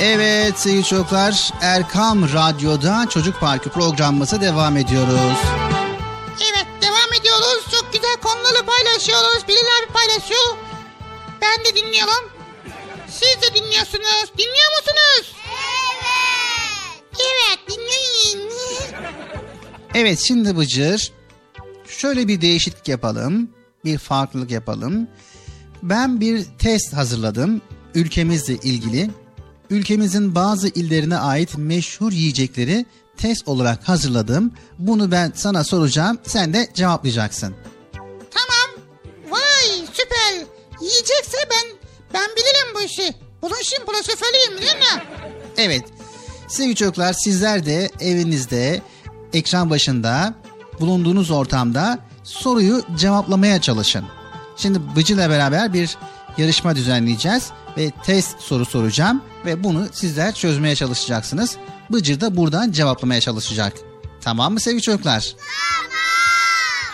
Evet 0.00 0.58
sevgili 0.58 0.84
çocuklar 0.84 1.50
Erkam 1.60 2.22
Radyo'da 2.32 3.06
Çocuk 3.10 3.40
Parkı 3.40 3.70
programımıza 3.70 4.40
devam 4.40 4.76
ediyoruz. 4.76 5.38
Evet 6.50 6.66
devam 6.82 7.20
ediyoruz. 7.20 7.64
Çok 7.70 7.92
güzel 7.92 8.16
konuları 8.22 8.66
paylaşıyoruz. 8.66 9.48
Bilal 9.48 9.58
abi 9.58 9.92
paylaşıyor. 9.92 10.56
Ben 11.40 11.64
de 11.64 11.76
dinliyorum. 11.76 12.30
Siz 13.08 13.42
de 13.42 13.54
dinliyorsunuz. 13.54 14.32
Dinliyor 14.38 14.70
musunuz? 14.76 15.36
Evet. 15.48 17.18
Evet 17.18 17.58
dinleyin. 17.68 18.50
Evet 19.94 20.18
şimdi 20.18 20.56
Bıcır 20.56 21.12
şöyle 21.88 22.28
bir 22.28 22.40
değişiklik 22.40 22.88
yapalım. 22.88 23.50
Bir 23.84 23.98
farklılık 23.98 24.50
yapalım. 24.50 25.08
Ben 25.82 26.20
bir 26.20 26.44
test 26.58 26.92
hazırladım 26.92 27.62
ülkemizle 27.94 28.54
ilgili. 28.54 29.10
Ülkemizin 29.70 30.34
bazı 30.34 30.68
illerine 30.68 31.16
ait 31.16 31.58
meşhur 31.58 32.12
yiyecekleri 32.12 32.86
test 33.16 33.48
olarak 33.48 33.88
hazırladım. 33.88 34.52
Bunu 34.78 35.10
ben 35.10 35.32
sana 35.34 35.64
soracağım. 35.64 36.18
Sen 36.22 36.54
de 36.54 36.68
cevaplayacaksın. 36.74 37.54
Tamam. 38.30 38.84
Vay 39.30 39.86
süper. 39.92 40.46
Yiyecekse 40.80 41.38
ben 41.50 41.76
ben 42.14 42.28
bilirim 42.36 42.74
bu 42.74 42.80
işi. 42.80 43.14
Bunun 43.42 43.86
profesörüyüm 43.86 44.62
değil 44.62 44.76
mi? 44.76 45.02
Evet. 45.56 45.84
Sevgili 46.48 46.76
çocuklar 46.76 47.12
sizler 47.12 47.66
de 47.66 47.90
evinizde, 48.00 48.82
ekran 49.32 49.70
başında, 49.70 50.34
bulunduğunuz 50.80 51.30
ortamda 51.30 51.98
soruyu 52.24 52.82
cevaplamaya 52.96 53.60
çalışın. 53.60 54.04
Şimdi 54.56 54.80
Bıcı'la 54.96 55.30
beraber 55.30 55.72
bir 55.72 55.96
yarışma 56.38 56.76
düzenleyeceğiz 56.76 57.50
ve 57.76 57.90
test 58.04 58.40
soru 58.40 58.64
soracağım 58.64 59.22
ve 59.46 59.64
bunu 59.64 59.86
sizler 59.92 60.34
çözmeye 60.34 60.74
çalışacaksınız. 60.76 61.56
Bıcır 61.90 62.20
da 62.20 62.36
buradan 62.36 62.72
cevaplamaya 62.72 63.20
çalışacak. 63.20 63.72
Tamam 64.20 64.52
mı 64.52 64.60
sevgili 64.60 64.82
çocuklar? 64.82 65.34
Tamam. 65.36 65.90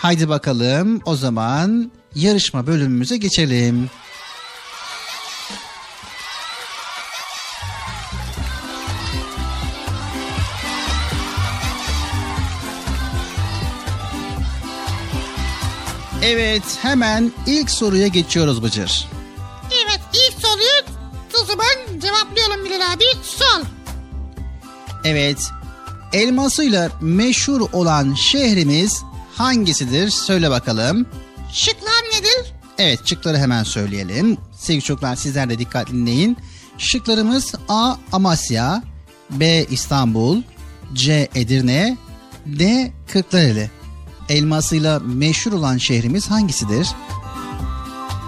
Haydi 0.01 0.29
bakalım 0.29 1.01
o 1.05 1.15
zaman 1.15 1.91
yarışma 2.15 2.67
bölümümüze 2.67 3.17
geçelim. 3.17 3.89
Evet 16.23 16.63
hemen 16.81 17.31
ilk 17.47 17.71
soruya 17.71 18.07
geçiyoruz 18.07 18.63
Bıcır. 18.63 19.07
Evet 19.85 19.99
ilk 20.13 20.41
soruyu 20.41 20.99
o 21.41 21.45
zaman 21.45 21.99
cevaplayalım 22.01 22.65
Bilal 22.65 22.93
abi. 22.93 23.03
Sol. 23.23 23.63
Evet 25.03 25.39
elmasıyla 26.13 26.91
meşhur 27.01 27.61
olan 27.73 28.13
şehrimiz 28.13 29.03
hangisidir? 29.35 30.09
Söyle 30.09 30.49
bakalım. 30.49 31.05
Şıklar 31.53 32.03
nedir? 32.17 32.53
Evet 32.77 32.99
şıkları 33.05 33.37
hemen 33.37 33.63
söyleyelim. 33.63 34.37
Sevgili 34.57 34.83
çocuklar 34.83 35.15
sizler 35.15 35.49
de 35.49 35.59
dikkatli 35.59 35.93
dinleyin. 35.93 36.37
Şıklarımız 36.77 37.55
A. 37.69 37.95
Amasya 38.11 38.83
B. 39.29 39.65
İstanbul 39.69 40.41
C. 40.93 41.29
Edirne 41.35 41.97
D. 42.45 42.91
Kırklareli. 43.13 43.69
Elmasıyla 44.29 44.99
meşhur 44.99 45.51
olan 45.51 45.77
şehrimiz 45.77 46.31
hangisidir? 46.31 46.87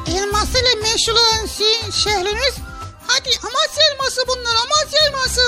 Elmasıyla 0.07 0.69
meşhur 0.82 1.14
olan 1.14 1.48
şehrimiz 1.91 2.56
Hadi 3.07 3.30
Amasya 3.44 3.84
elması 3.94 4.22
bunlar 4.28 4.56
Amasya 4.56 4.99
elması. 5.07 5.41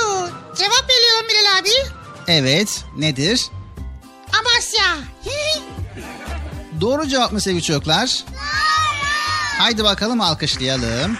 Cevap 0.57 0.89
veriyorum 0.89 1.27
Bilal 1.29 1.59
abi. 1.59 1.93
Evet 2.27 2.83
nedir? 2.97 3.45
Amasya. 4.39 4.97
Doğru 6.81 7.07
cevap 7.07 7.31
mı 7.31 7.41
sevgili 7.41 7.63
çocuklar? 7.63 8.23
Haydi 9.57 9.83
bakalım 9.83 10.21
alkışlayalım. 10.21 11.17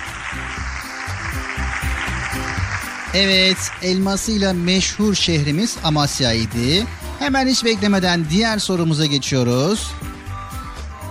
Evet, 3.13 3.57
elmasıyla 3.81 4.53
meşhur 4.53 5.15
şehrimiz 5.15 5.77
Amasya'ydı. 5.83 6.85
Hemen 7.23 7.47
hiç 7.47 7.63
beklemeden 7.65 8.29
diğer 8.29 8.59
sorumuza 8.59 9.05
geçiyoruz. 9.05 9.91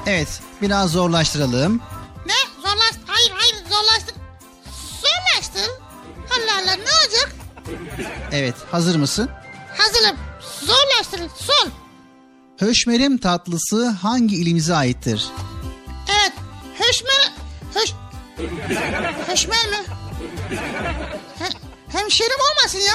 Evet, 0.06 0.40
biraz 0.62 0.90
zorlaştıralım. 0.90 1.80
ne? 2.26 2.32
Zorlaştı. 2.62 2.98
Hayır 3.06 3.32
hayır 3.34 3.54
zorlaştı. 3.70 4.14
Zorlaştı. 5.02 5.70
Allah 6.30 6.54
Allah 6.62 6.72
ne 6.76 6.82
olacak? 6.82 7.32
Evet, 8.32 8.54
hazır 8.70 8.96
mısın? 8.96 9.30
Hazırım. 9.76 10.16
Zorlaştırın. 10.60 11.30
Sol. 11.38 11.70
Höşmerim 12.58 13.18
tatlısı 13.18 13.88
hangi 13.88 14.36
ilimize 14.36 14.74
aittir? 14.74 15.26
Evet. 16.08 16.32
Höşmer. 16.78 17.32
Höş. 17.74 17.92
Höşmer 19.28 19.66
mi? 19.68 19.76
He, 21.38 21.48
hemşerim 21.98 22.38
olmasın 22.50 22.78
ya. 22.78 22.94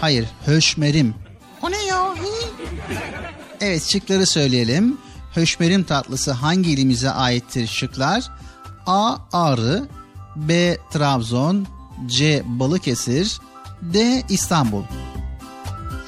Hayır, 0.00 0.26
höşmerim. 0.46 1.14
O 1.62 1.70
ne 1.70 1.82
ya? 1.84 2.14
Evet, 3.60 3.84
şıkları 3.84 4.26
söyleyelim. 4.26 4.98
Höşmerim 5.34 5.84
tatlısı 5.84 6.32
hangi 6.32 6.70
ilimize 6.70 7.10
aittir 7.10 7.66
şıklar? 7.66 8.30
A. 8.86 9.16
Ağrı 9.32 9.88
B. 10.36 10.76
Trabzon 10.92 11.66
C. 12.06 12.42
Balıkesir 12.44 13.40
D. 13.82 14.22
İstanbul 14.28 14.82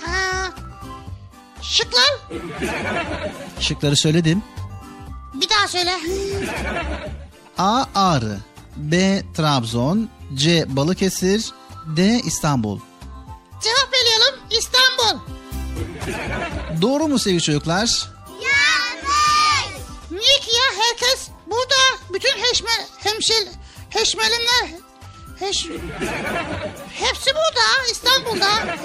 Ha. 0.07 0.51
Şıklar. 1.63 2.21
Şıkları 3.61 3.97
söyledim. 3.97 4.43
Bir 5.35 5.49
daha 5.49 5.69
söyle. 5.69 5.91
A. 7.59 7.85
Ağrı 7.95 8.39
B. 8.77 9.23
Trabzon 9.35 10.09
C. 10.35 10.65
Balıkesir 10.69 11.53
D. 11.97 12.21
İstanbul 12.25 12.79
Cevap 13.63 13.93
veriyorum. 13.93 14.41
İstanbul. 14.51 15.42
Doğru 16.83 17.09
mu 17.09 17.19
sevgili 17.19 17.43
çocuklar? 17.43 18.09
Yanlış. 18.31 19.81
Niye 20.11 20.41
ki 20.41 20.51
ya 20.57 20.85
herkes 20.85 21.29
burada 21.47 22.13
bütün 22.13 22.39
heşme, 22.39 22.71
hemşel, 22.99 23.49
heşmelimler 23.91 24.67
heş, 25.43 25.67
hepsi 26.95 27.31
burada 27.35 27.91
İstanbul'da. 27.93 28.77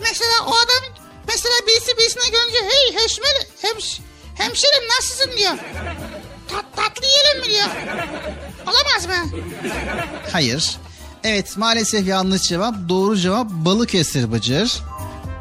Mesela 0.00 0.46
o 0.46 0.50
adam 0.50 0.94
mesela 1.28 1.54
birisi 1.66 1.96
birisine 1.98 2.28
görünce 2.28 2.58
hey 2.68 3.02
heşmel, 3.04 3.46
hemş, 3.62 4.00
hemşerim 4.34 4.88
nasılsın 4.88 5.36
diyor. 5.36 5.52
Tat, 6.48 6.64
tatlı 6.76 7.06
yiyelim 7.06 7.40
mi 7.40 7.50
diyor. 7.50 7.68
Olamaz 8.66 9.06
mı? 9.06 9.38
Hayır. 10.32 10.76
Evet 11.24 11.56
maalesef 11.56 12.06
yanlış 12.06 12.42
cevap. 12.42 12.74
Doğru 12.88 13.16
cevap 13.16 13.46
Balıkesir 13.50 14.32
Bıcır. 14.32 14.82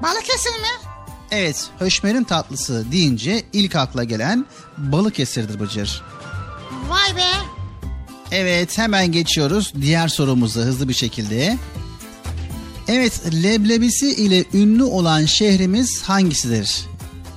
Balıkesir 0.03 0.49
mi? 0.49 0.92
Evet, 1.33 1.69
höşmerin 1.79 2.23
tatlısı 2.23 2.91
deyince 2.91 3.43
ilk 3.53 3.75
akla 3.75 4.03
gelen 4.03 4.45
Balıkesir'dir 4.77 5.59
Bıcır. 5.59 6.03
Vay 6.89 7.15
be. 7.15 7.31
Evet, 8.31 8.77
hemen 8.77 9.11
geçiyoruz 9.11 9.73
diğer 9.81 10.07
sorumuza 10.07 10.61
hızlı 10.61 10.89
bir 10.89 10.93
şekilde. 10.93 11.57
Evet, 12.87 13.33
leblebisi 13.43 14.15
ile 14.15 14.45
ünlü 14.53 14.83
olan 14.83 15.25
şehrimiz 15.25 16.03
hangisidir? 16.03 16.85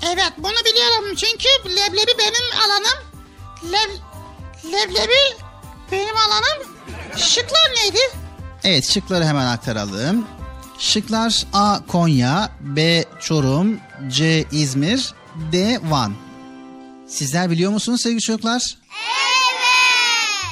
Evet 0.03 0.33
bunu 0.39 0.57
biliyorum 0.71 1.15
çünkü 1.17 1.77
leblebi 1.77 2.19
benim 2.19 2.61
alanım. 2.65 2.99
Leb, 3.73 3.91
leblebi 4.73 5.43
benim 5.93 6.17
alanım. 6.17 6.77
Şıklar 7.17 7.75
neydi? 7.77 7.99
Evet 8.65 8.85
şıkları 8.85 9.25
hemen 9.25 9.47
aktaralım. 9.47 10.27
Şıklar 10.79 11.47
A. 11.53 11.87
Konya, 11.87 12.51
B. 12.61 13.05
Çorum, 13.21 13.81
C. 14.09 14.45
İzmir, 14.53 15.15
D. 15.53 15.81
Van. 15.85 16.15
Sizler 17.09 17.51
biliyor 17.51 17.73
musunuz 17.73 18.01
sevgili 18.01 18.21
çocuklar? 18.21 18.79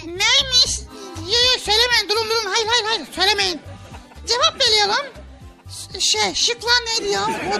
Neymiş? 0.06 0.80
Yo, 1.18 1.26
yo, 1.26 1.58
söylemeyin 1.60 2.08
durun 2.08 2.30
durun 2.30 2.50
hayır 2.52 2.66
hayır 2.66 2.84
hayır 2.84 3.06
söylemeyin. 3.16 3.60
Cevap 4.26 4.60
veriyorum. 4.60 5.12
Şey 5.98 6.34
şıklar 6.34 6.72
neydi 6.86 7.12
ya? 7.12 7.22
O, 7.22 7.54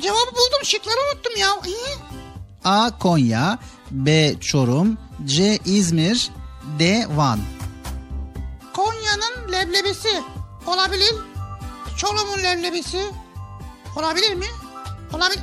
cevabı 0.00 0.30
buldum 0.30 0.64
şıkları 0.64 0.96
unuttum 1.12 1.32
ya. 1.36 1.48
İyi. 1.66 1.96
A. 2.64 2.98
Konya, 2.98 3.58
B. 3.90 4.34
Çorum, 4.40 4.98
C. 5.24 5.58
İzmir, 5.64 6.30
D. 6.78 7.06
Van. 7.10 7.40
Konya'nın 8.72 9.52
leblebisi 9.52 10.22
olabilir. 10.66 11.14
Çorum'un 11.96 12.42
leblebisi 12.42 13.04
olabilir 13.96 14.34
mi? 14.34 14.46
Olabilir. 15.12 15.42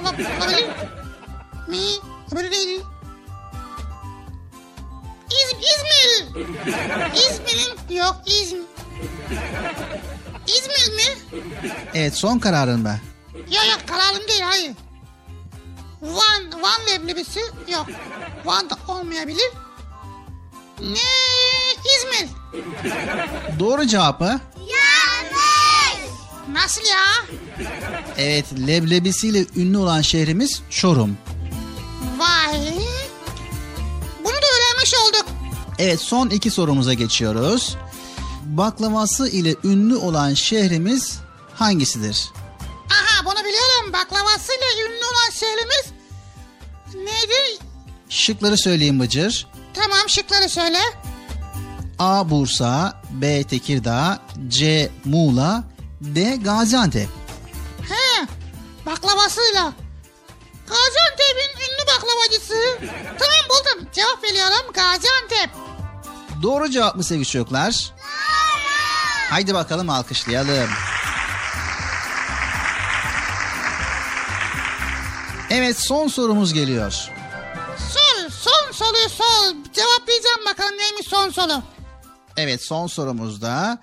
Olabilir, 0.00 0.28
olabilir 0.40 0.66
mi? 1.68 1.78
Öbürü 2.32 2.50
neydi? 2.50 2.82
İz, 5.30 5.52
İzmir. 5.52 6.46
İzmir'in 7.14 7.96
yok 7.96 8.16
İzmir. 8.26 8.62
İzmir 10.46 10.94
mi? 10.96 11.42
Evet 11.94 12.14
son 12.14 12.38
kararın 12.38 12.80
mı? 12.80 12.98
Ya 13.48 13.64
ya 13.64 13.76
kararım 13.86 14.28
değil 14.28 14.40
hayır. 14.42 14.72
Van, 16.02 16.62
Van 16.62 16.80
leblebisi 16.90 17.40
yok. 17.68 17.86
Van 18.44 18.70
da 18.70 18.74
olmayabilir. 18.88 19.50
Ne? 20.80 20.98
İzmir. 21.96 22.28
Doğru 23.58 23.86
cevap 23.86 24.20
mı? 24.20 24.40
Nasıl 26.52 26.80
ya? 26.80 27.36
Evet 28.18 28.46
leblebisiyle 28.66 29.46
ünlü 29.56 29.78
olan 29.78 30.02
şehrimiz 30.02 30.62
Çorum. 30.70 31.18
Vay. 32.18 32.74
Bunu 34.18 34.34
da 34.34 34.46
öğrenmiş 34.56 34.94
olduk. 34.94 35.26
Evet 35.78 36.00
son 36.00 36.28
iki 36.30 36.50
sorumuza 36.50 36.94
geçiyoruz. 36.94 37.76
Baklavası 38.44 39.28
ile 39.28 39.54
ünlü 39.64 39.96
olan 39.96 40.34
şehrimiz 40.34 41.18
hangisidir? 41.54 42.28
Aha 42.90 43.24
bunu 43.24 43.38
biliyorum. 43.44 43.92
Baklavasıyla 43.92 44.66
ünlü 44.86 45.04
olan 45.04 45.30
şehrimiz 45.32 45.92
neydi? 46.94 47.62
Şıkları 48.08 48.58
söyleyeyim 48.58 49.00
Bıcır. 49.00 49.46
Tamam 49.74 50.08
şıkları 50.08 50.48
söyle. 50.48 50.78
A. 51.98 52.30
Bursa, 52.30 53.02
B. 53.10 53.42
Tekirdağ, 53.44 54.20
C. 54.48 54.90
Muğla, 55.04 55.64
D. 56.00 56.36
Gaziantep. 56.36 57.08
He, 57.88 58.26
baklavasıyla. 58.86 59.72
Gaziantep'in 60.68 61.60
ünlü 61.60 61.86
baklavacısı. 61.86 62.78
Tamam 63.18 63.44
buldum. 63.50 63.88
Cevap 63.92 64.22
veriyorum 64.24 64.72
Gaziantep. 64.74 65.50
Doğru 66.42 66.70
cevap 66.70 66.96
mı 66.96 67.04
sevgili 67.04 67.26
çocuklar? 67.26 67.92
Haydi 69.30 69.54
bakalım 69.54 69.90
alkışlayalım. 69.90 70.70
Evet 75.50 75.80
son 75.80 76.08
sorumuz 76.08 76.52
geliyor. 76.52 76.92
Sol, 77.78 78.28
son 78.30 78.72
soruyu 78.72 79.08
sol. 79.08 79.54
Cevaplayacağım 79.72 80.44
bakalım 80.50 80.78
neymiş 80.78 81.06
son 81.08 81.30
soru. 81.30 81.62
Evet 82.36 82.64
son 82.64 82.86
sorumuzda 82.86 83.78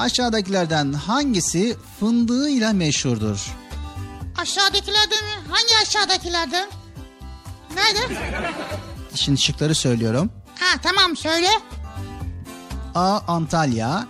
aşağıdakilerden 0.00 0.92
hangisi 0.92 1.76
fındığıyla 2.00 2.72
meşhurdur? 2.72 3.46
Aşağıdakilerden 4.38 5.24
mi? 5.24 5.48
Hangi 5.50 5.76
aşağıdakilerden? 5.82 6.68
Nerede? 7.74 8.14
Şimdi 9.14 9.40
şıkları 9.40 9.74
söylüyorum. 9.74 10.30
Ha 10.60 10.78
tamam 10.82 11.16
söyle. 11.16 11.48
A. 12.94 13.20
Antalya 13.28 14.06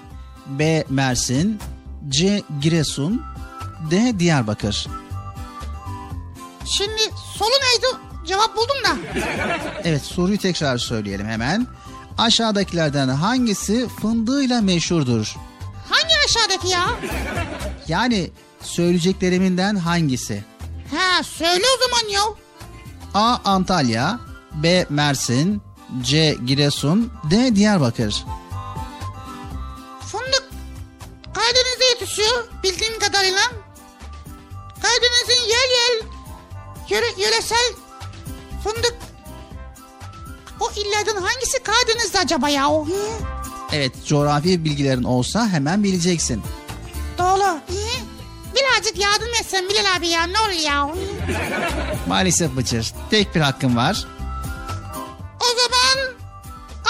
B. 0.46 0.84
Mersin 0.88 1.60
C. 2.08 2.42
Giresun 2.60 3.22
D. 3.90 4.18
Diyarbakır 4.18 4.86
Şimdi 6.64 7.02
solu 7.38 7.48
neydi? 7.50 7.96
Cevap 8.26 8.56
buldum 8.56 8.76
da. 8.84 9.20
Evet 9.84 10.02
soruyu 10.02 10.38
tekrar 10.38 10.78
söyleyelim 10.78 11.26
hemen. 11.28 11.66
Aşağıdakilerden 12.18 13.08
hangisi 13.08 13.88
fındığıyla 13.88 14.60
meşhurdur? 14.60 15.36
Hangi 15.90 16.14
aşağıdaki 16.24 16.68
ya? 16.68 16.86
Yani 17.88 18.30
söyleyeceklerimden 18.62 19.76
hangisi? 19.76 20.44
Ha 20.96 21.22
söyle 21.22 21.64
o 21.76 21.84
zaman 21.88 22.12
ya. 22.12 22.20
A. 23.14 23.38
Antalya 23.44 24.20
B. 24.54 24.86
Mersin 24.90 25.62
C. 26.02 26.36
Giresun 26.46 27.12
D. 27.30 27.56
Diyarbakır 27.56 28.24
Fındık 30.12 30.44
Karadeniz'de 31.34 31.84
yetişiyor 31.84 32.44
bildiğim 32.62 32.98
kadarıyla. 32.98 33.40
Karadeniz'in 34.82 35.42
yel 35.48 35.70
yel 35.78 36.02
yöre, 36.88 37.06
yöresel 37.22 37.72
fındık 38.64 38.94
o 40.60 40.70
illerden 40.76 41.16
hangisi 41.16 41.62
Karadeniz'de 41.62 42.18
acaba 42.18 42.48
ya? 42.48 42.68
Hı? 42.68 42.84
Evet 43.72 43.92
coğrafi 44.06 44.64
bilgilerin 44.64 45.02
olsa 45.02 45.48
hemen 45.48 45.84
bileceksin. 45.84 46.42
Doğru. 47.18 47.42
Hı? 47.44 47.60
Birazcık 48.54 48.98
yardım 49.02 49.28
etsen 49.40 49.68
Bilal 49.68 49.96
abi 49.96 50.08
ya 50.08 50.26
ne 50.26 50.38
olur 50.38 50.64
ya. 50.64 50.88
Maalesef 52.08 52.56
Bıcır 52.56 52.92
tek 53.10 53.34
bir 53.34 53.40
hakkın 53.40 53.76
var. 53.76 54.06
O 55.40 55.44
zaman 55.44 56.14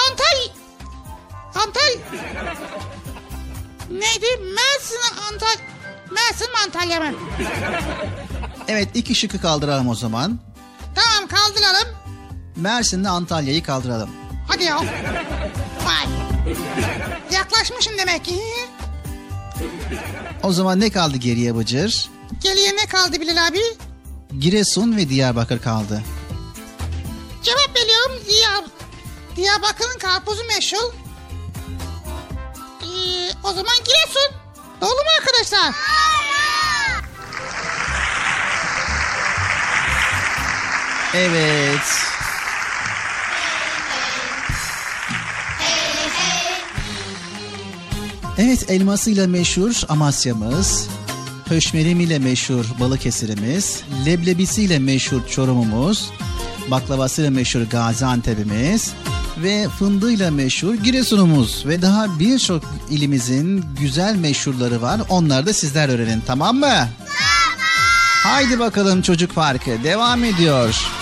Antal 0.09 0.53
Antal 1.55 2.21
neydi? 3.91 4.25
Mersin 4.55 4.99
Antal 5.31 5.61
Mersin 6.11 6.47
mi 6.51 6.57
Antalya 6.65 6.99
mı? 6.99 7.17
Evet 8.67 8.89
iki 8.93 9.15
şıkkı 9.15 9.41
kaldıralım 9.41 9.89
o 9.89 9.95
zaman. 9.95 10.39
Tamam 10.95 11.29
kaldıralım. 11.29 11.87
Mersin'le 12.55 13.05
Antalya'yı 13.05 13.63
kaldıralım. 13.63 14.09
Hadi 14.47 14.63
ya. 14.63 14.79
Yaklaşmışım 17.31 17.97
demek 17.97 18.25
ki. 18.25 18.39
O 20.43 20.53
zaman 20.53 20.79
ne 20.79 20.89
kaldı 20.89 21.17
geriye 21.17 21.55
Bıcır? 21.55 22.09
Geriye 22.43 22.75
ne 22.75 22.85
kaldı 22.85 23.21
Bilal 23.21 23.47
abi? 23.47 23.59
Giresun 24.39 24.97
ve 24.97 25.09
Diyarbakır 25.09 25.61
kaldı. 25.61 26.03
Cevap 27.43 27.75
veriyorum 27.75 28.11
Diyar. 28.29 28.63
Diyarbakır'ın 29.35 29.99
karpuzu 29.99 30.43
meşhur. 30.47 30.93
Ee, 32.83 33.29
o 33.43 33.53
zaman 33.53 33.75
Giresun. 33.85 34.35
Doğru 34.81 34.89
mu 34.89 35.09
arkadaşlar? 35.19 35.73
Evet. 41.13 42.10
Evet 48.43 48.69
elmasıyla 48.69 49.27
meşhur 49.27 49.81
Amasya'mız, 49.89 50.87
höşmerimiyle 51.49 52.19
meşhur 52.19 52.65
Balıkesir'imiz, 52.79 53.83
leblebisiyle 54.05 54.79
meşhur 54.79 55.27
Çorum'umuz, 55.27 56.11
baklavasıyla 56.71 57.31
meşhur 57.31 57.61
Gaziantep'imiz 57.61 58.93
ve 59.37 59.67
fındığıyla 59.79 60.31
meşhur 60.31 60.73
Giresun'umuz 60.73 61.63
ve 61.67 61.81
daha 61.81 62.19
birçok 62.19 62.63
ilimizin 62.89 63.65
güzel 63.79 64.15
meşhurları 64.15 64.81
var. 64.81 65.01
Onları 65.09 65.45
da 65.45 65.53
sizler 65.53 65.89
öğrenin 65.89 66.21
tamam 66.27 66.55
mı? 66.55 66.61
Tamam. 66.61 66.89
Haydi 68.23 68.59
bakalım 68.59 69.01
Çocuk 69.01 69.35
Parkı 69.35 69.83
devam 69.83 70.23
ediyor. 70.23 71.00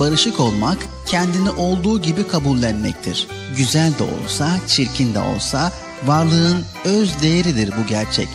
Barışık 0.00 0.40
olmak, 0.40 0.78
kendini 1.06 1.50
olduğu 1.50 2.02
gibi 2.02 2.28
kabullenmektir. 2.28 3.28
Güzel 3.56 3.92
de 3.98 4.02
olsa, 4.02 4.50
çirkin 4.66 5.14
de 5.14 5.20
olsa 5.20 5.72
varlığın 6.06 6.64
öz 6.84 7.22
değeridir 7.22 7.72
bu 7.82 7.86
gerçek. 7.86 8.28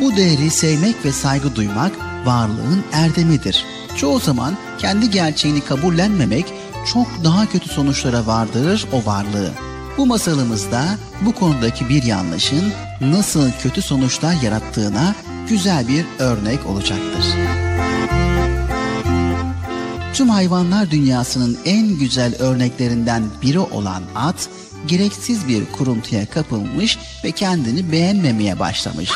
Bu 0.00 0.16
değeri 0.16 0.50
sevmek 0.50 1.04
ve 1.04 1.12
saygı 1.12 1.56
duymak 1.56 1.92
varlığın 2.24 2.84
erdemidir. 2.92 3.64
Çoğu 3.96 4.20
zaman 4.20 4.56
kendi 4.78 5.10
gerçeğini 5.10 5.60
kabullenmemek 5.60 6.46
çok 6.92 7.06
daha 7.24 7.46
kötü 7.46 7.68
sonuçlara 7.68 8.26
vardırır 8.26 8.86
o 8.92 9.06
varlığı. 9.06 9.50
Bu 9.98 10.06
masalımızda 10.06 10.84
bu 11.20 11.34
konudaki 11.34 11.88
bir 11.88 12.02
yanlışın 12.02 12.72
nasıl 13.00 13.50
kötü 13.62 13.82
sonuçlar 13.82 14.34
yarattığına 14.42 15.14
güzel 15.48 15.88
bir 15.88 16.04
örnek 16.18 16.66
olacaktır. 16.66 17.24
Tüm 20.14 20.28
hayvanlar 20.28 20.90
dünyasının 20.90 21.58
en 21.64 21.98
güzel 21.98 22.34
örneklerinden 22.38 23.22
biri 23.42 23.58
olan 23.58 24.02
at, 24.14 24.48
gereksiz 24.86 25.48
bir 25.48 25.64
kuruntuya 25.66 26.26
kapılmış 26.26 26.98
ve 27.24 27.30
kendini 27.30 27.92
beğenmemeye 27.92 28.58
başlamış. 28.58 29.10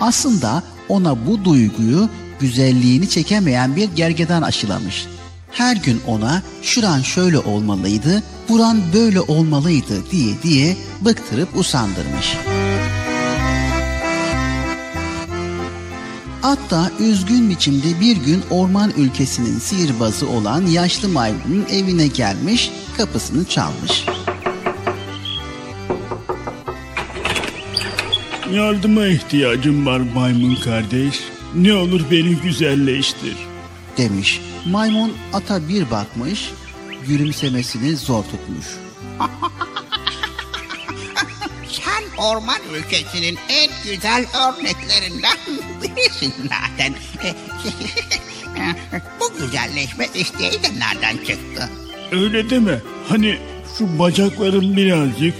Aslında 0.00 0.62
ona 0.88 1.26
bu 1.26 1.44
duyguyu 1.44 2.08
güzelliğini 2.40 3.08
çekemeyen 3.08 3.76
bir 3.76 3.88
gergedan 3.88 4.42
aşılamış. 4.42 5.06
Her 5.50 5.76
gün 5.76 6.00
ona 6.06 6.42
şuran 6.62 7.02
şöyle 7.02 7.38
olmalıydı, 7.38 8.22
buran 8.48 8.82
böyle 8.94 9.20
olmalıydı 9.20 10.10
diye 10.10 10.42
diye 10.42 10.76
bıktırıp 11.00 11.56
usandırmış. 11.56 12.36
Hatta 16.44 16.90
üzgün 17.00 17.50
biçimde 17.50 18.00
bir 18.00 18.16
gün 18.16 18.42
orman 18.50 18.92
ülkesinin 18.96 19.58
sihirbazı 19.58 20.28
olan 20.28 20.66
yaşlı 20.66 21.08
maymunun 21.08 21.66
evine 21.70 22.06
gelmiş, 22.06 22.70
kapısını 22.96 23.44
çalmış. 23.44 24.06
Yardıma 28.52 29.06
ihtiyacım 29.06 29.86
var 29.86 30.00
maymun 30.14 30.54
kardeş. 30.54 31.20
Ne 31.54 31.74
olur 31.74 32.00
beni 32.10 32.36
güzelleştir. 32.36 33.36
Demiş. 33.96 34.40
Maymun 34.66 35.12
ata 35.32 35.68
bir 35.68 35.90
bakmış, 35.90 36.52
gülümsemesini 37.06 37.96
zor 37.96 38.22
tutmuş. 38.22 38.66
Orman 42.18 42.60
ülkesinin 42.74 43.38
en 43.48 43.70
güzel 43.84 44.26
örneklerinden 44.34 45.38
birisin 45.82 46.34
zaten. 46.42 46.94
Bu 49.20 49.38
güzelleşme 49.38 50.08
isteği 50.14 50.52
de 50.62 50.68
nereden 50.78 51.16
çıktı? 51.16 51.70
Öyle 52.12 52.50
deme. 52.50 52.78
Hani 53.08 53.38
şu 53.78 53.98
bacaklarım 53.98 54.76
birazcık 54.76 55.34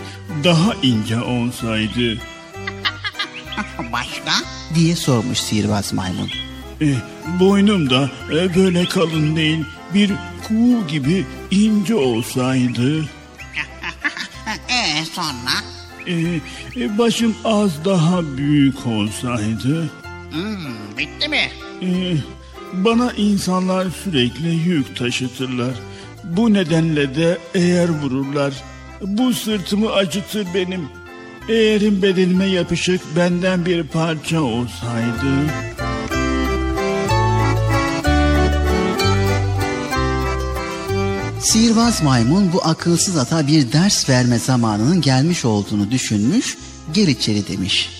daha 0.45 0.75
ince 0.83 1.21
olsaydı. 1.21 2.19
Başka? 3.93 4.33
diye 4.75 4.97
sormuş 4.97 5.39
sihirbaz 5.39 5.93
maymun. 5.93 6.31
E, 6.81 6.95
boynum 7.41 7.91
da 7.91 8.11
e, 8.33 8.55
böyle 8.55 8.85
kalın 8.85 9.37
değil, 9.37 9.65
bir 9.95 10.13
kuğu 10.49 10.87
gibi 10.87 11.27
ince 11.51 11.95
olsaydı. 11.95 13.05
Ee 14.69 15.05
sonra? 15.13 15.74
E, 16.07 16.15
e, 16.77 16.99
başım 16.99 17.35
az 17.45 17.85
daha 17.85 18.37
büyük 18.37 18.87
olsaydı. 18.87 19.91
Hmm, 20.31 20.99
bitti 20.99 21.29
mi? 21.29 21.49
E, 21.83 22.17
bana 22.73 23.13
insanlar 23.13 23.87
sürekli 24.05 24.49
yük 24.49 24.97
taşıtırlar. 24.97 25.75
Bu 26.25 26.53
nedenle 26.53 27.15
de 27.15 27.39
eğer 27.55 27.89
vururlar. 27.89 28.55
Bu 29.01 29.35
sırtımı 29.35 29.93
acıtır 29.93 30.47
benim. 30.55 30.89
Eğerim 31.49 32.03
bedenime 32.03 32.47
yapışık 32.47 33.01
benden 33.17 33.67
bir 33.67 33.83
parça 33.83 34.41
olsaydı. 34.41 35.47
Sihirbaz 41.45 42.03
maymun 42.03 42.53
bu 42.53 42.65
akılsız 42.65 43.17
ata 43.17 43.47
bir 43.47 43.73
ders 43.73 44.09
verme 44.09 44.39
zamanının 44.39 45.01
gelmiş 45.01 45.45
olduğunu 45.45 45.91
düşünmüş, 45.91 46.59
gel 46.93 47.09
içeri 47.09 47.49
demiş. 47.49 47.91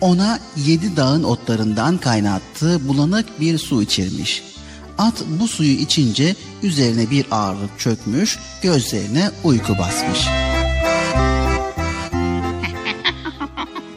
Ona 0.00 0.40
yedi 0.56 0.96
dağın 0.96 1.22
otlarından 1.22 1.98
kaynattığı 1.98 2.88
bulanık 2.88 3.40
bir 3.40 3.58
su 3.58 3.82
içirmiş. 3.82 4.42
At 4.98 5.24
bu 5.40 5.48
suyu 5.48 5.70
içince 5.70 6.34
üzerine 6.62 7.10
bir 7.10 7.26
ağırlık 7.30 7.78
çökmüş, 7.78 8.38
gözlerine 8.62 9.30
uyku 9.44 9.78
basmış. 9.78 10.18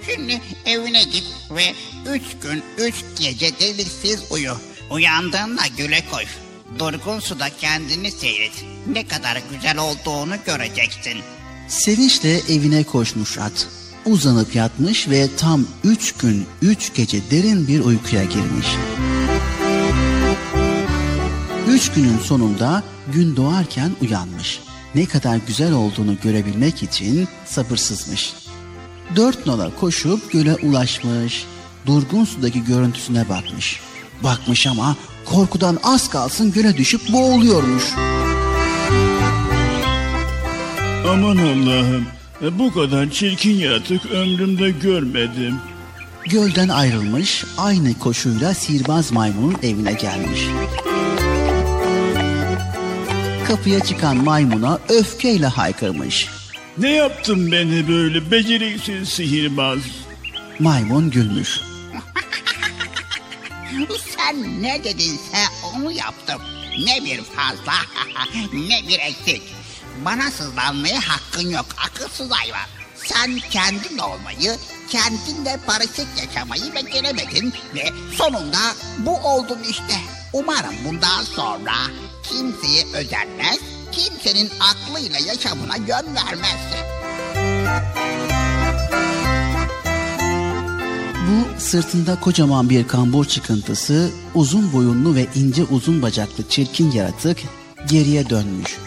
Şimdi 0.10 0.42
evine 0.66 1.04
git 1.04 1.26
ve 1.52 1.74
üç 2.10 2.24
gün 2.42 2.64
üç 2.78 2.96
gece 3.20 3.60
deliksiz 3.60 4.20
uyu. 4.32 4.54
Uyandığında 4.90 5.62
güle 5.78 6.04
koş. 6.12 6.41
Durgun 6.80 7.20
suda 7.20 7.50
kendini 7.50 8.12
seyret. 8.12 8.66
Ne 8.88 9.08
kadar 9.08 9.42
güzel 9.54 9.78
olduğunu 9.78 10.36
göreceksin. 10.46 11.18
Sevinçle 11.68 12.38
evine 12.38 12.84
koşmuş 12.84 13.38
at. 13.38 13.68
Uzanıp 14.06 14.56
yatmış 14.56 15.10
ve 15.10 15.28
tam 15.38 15.66
üç 15.84 16.12
gün 16.12 16.46
üç 16.62 16.94
gece 16.94 17.32
derin 17.32 17.68
bir 17.68 17.80
uykuya 17.80 18.24
girmiş. 18.24 18.68
Üç 21.68 21.92
günün 21.92 22.20
sonunda 22.20 22.84
gün 23.14 23.36
doğarken 23.36 23.92
uyanmış. 24.02 24.60
Ne 24.96 25.06
kadar 25.06 25.40
güzel 25.48 25.74
olduğunu 25.74 26.20
görebilmek 26.24 26.84
için 26.84 27.28
sabırsızmış. 27.46 28.34
Dört 29.16 29.48
nala 29.48 29.76
koşup 29.76 30.32
göle 30.32 30.56
ulaşmış. 30.56 31.46
Durgun 31.86 32.26
sudaki 32.26 32.64
görüntüsüne 32.64 33.30
bakmış. 33.30 33.80
Bakmış 34.24 34.68
ama 34.68 34.96
korkudan 35.26 35.80
az 35.84 36.10
kalsın 36.10 36.52
göle 36.52 36.78
düşüp 36.78 37.02
boğuluyormuş. 37.14 37.84
Aman 41.10 41.38
Allah'ım 41.38 42.06
e, 42.42 42.60
bu 42.60 42.74
kadar 42.74 43.10
çirkin 43.10 43.56
yaratık 43.56 44.12
ömrümde 44.12 44.70
görmedim. 44.72 45.56
Gölden 46.26 46.70
ayrılmış 46.70 47.46
aynı 47.58 48.00
koşuyla 48.00 48.54
sihirbaz 48.54 49.12
maymunun 49.12 49.56
evine 49.64 49.94
gelmiş. 49.94 50.42
Kapıya 53.48 53.80
çıkan 53.80 54.18
maymuna 54.18 54.80
öfkeyle 54.90 55.48
haykırmış. 55.48 56.28
Ne 56.78 56.90
yaptın 56.90 57.52
beni 57.52 57.88
böyle 57.88 58.32
beceriksiz 58.32 59.10
sihirbaz? 59.10 59.80
Maymun 60.60 61.12
gülmüş. 61.12 61.62
Sen 64.18 64.64
ne 64.64 64.84
dedinse 64.84 65.38
onu 65.64 65.92
yaptım. 65.92 66.42
Ne 66.86 67.06
bir 67.06 67.22
fazla 67.24 67.74
ne 68.54 68.88
bir 68.88 69.00
eksik. 69.00 69.42
Bana 70.06 70.32
sızlanmaya 70.32 71.00
hakkın 71.08 71.50
yok 71.50 71.66
akılsız 71.88 72.32
hayvan. 72.32 72.68
Sen 73.06 73.40
kendin 73.52 73.98
olmayı, 73.98 74.58
kendinle 74.90 75.60
barışık 75.68 76.08
yaşamayı 76.18 76.76
beceremedin 76.76 77.54
ve 77.76 77.90
sonunda 78.18 78.76
bu 78.98 79.18
oldun 79.18 79.60
işte. 79.70 79.96
Umarım 80.34 80.76
bundan 80.86 81.24
sonra 81.24 81.74
kimseye 82.24 82.86
özenmez, 82.94 83.60
kimsenin 83.92 84.52
aklıyla 84.60 85.20
yaşamına 85.20 85.76
yön 85.76 86.16
vermezsin. 86.16 86.82
Bu 91.32 91.60
sırtında 91.62 92.20
kocaman 92.20 92.70
bir 92.70 92.88
kambur 92.88 93.26
çıkıntısı, 93.26 94.10
uzun 94.36 94.74
boyunlu 94.74 95.16
ve 95.16 95.28
ince 95.36 95.64
uzun 95.64 96.02
bacaklı 96.02 96.44
çirkin 96.50 96.92
yaratık 96.92 97.38
geriye 97.90 98.30
dönmüş. 98.30 98.78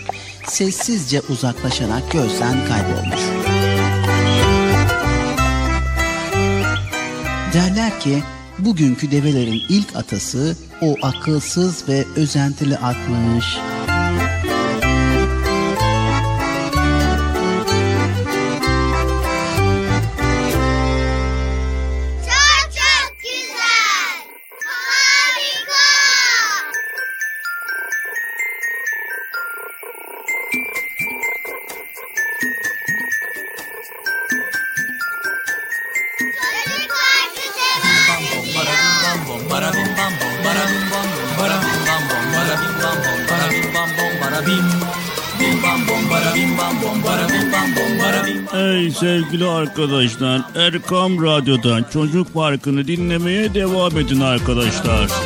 Sessizce 0.48 1.20
uzaklaşarak 1.20 2.10
gözden 2.10 2.66
kaybolmuş. 2.68 3.20
Derler 7.52 8.00
ki 8.00 8.22
bugünkü 8.58 9.10
develerin 9.10 9.62
ilk 9.68 9.96
atası 9.96 10.56
o 10.80 10.96
akılsız 11.02 11.88
ve 11.88 12.04
özentili 12.16 12.76
atmış. 12.76 13.58
Arkadaşlar, 49.78 50.40
Erkam 50.54 51.22
Radyo'da 51.22 51.90
Çocuk 51.90 52.34
Parkı'nı 52.34 52.86
dinlemeye 52.86 53.54
devam 53.54 53.98
edin 53.98 54.20
arkadaşlar. 54.20 55.10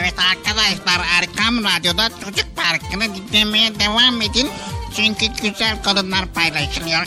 Evet 0.00 0.14
arkadaşlar 0.30 1.06
Erkam 1.18 1.64
Radyo'da 1.64 2.08
Çocuk 2.24 2.46
Parkı'nı 2.56 3.04
dinlemeye 3.32 3.80
devam 3.80 4.22
edin. 4.22 4.48
Çünkü 4.96 5.26
güzel 5.42 5.82
kadınlar 5.82 6.26
paylaşılıyor. 6.34 7.06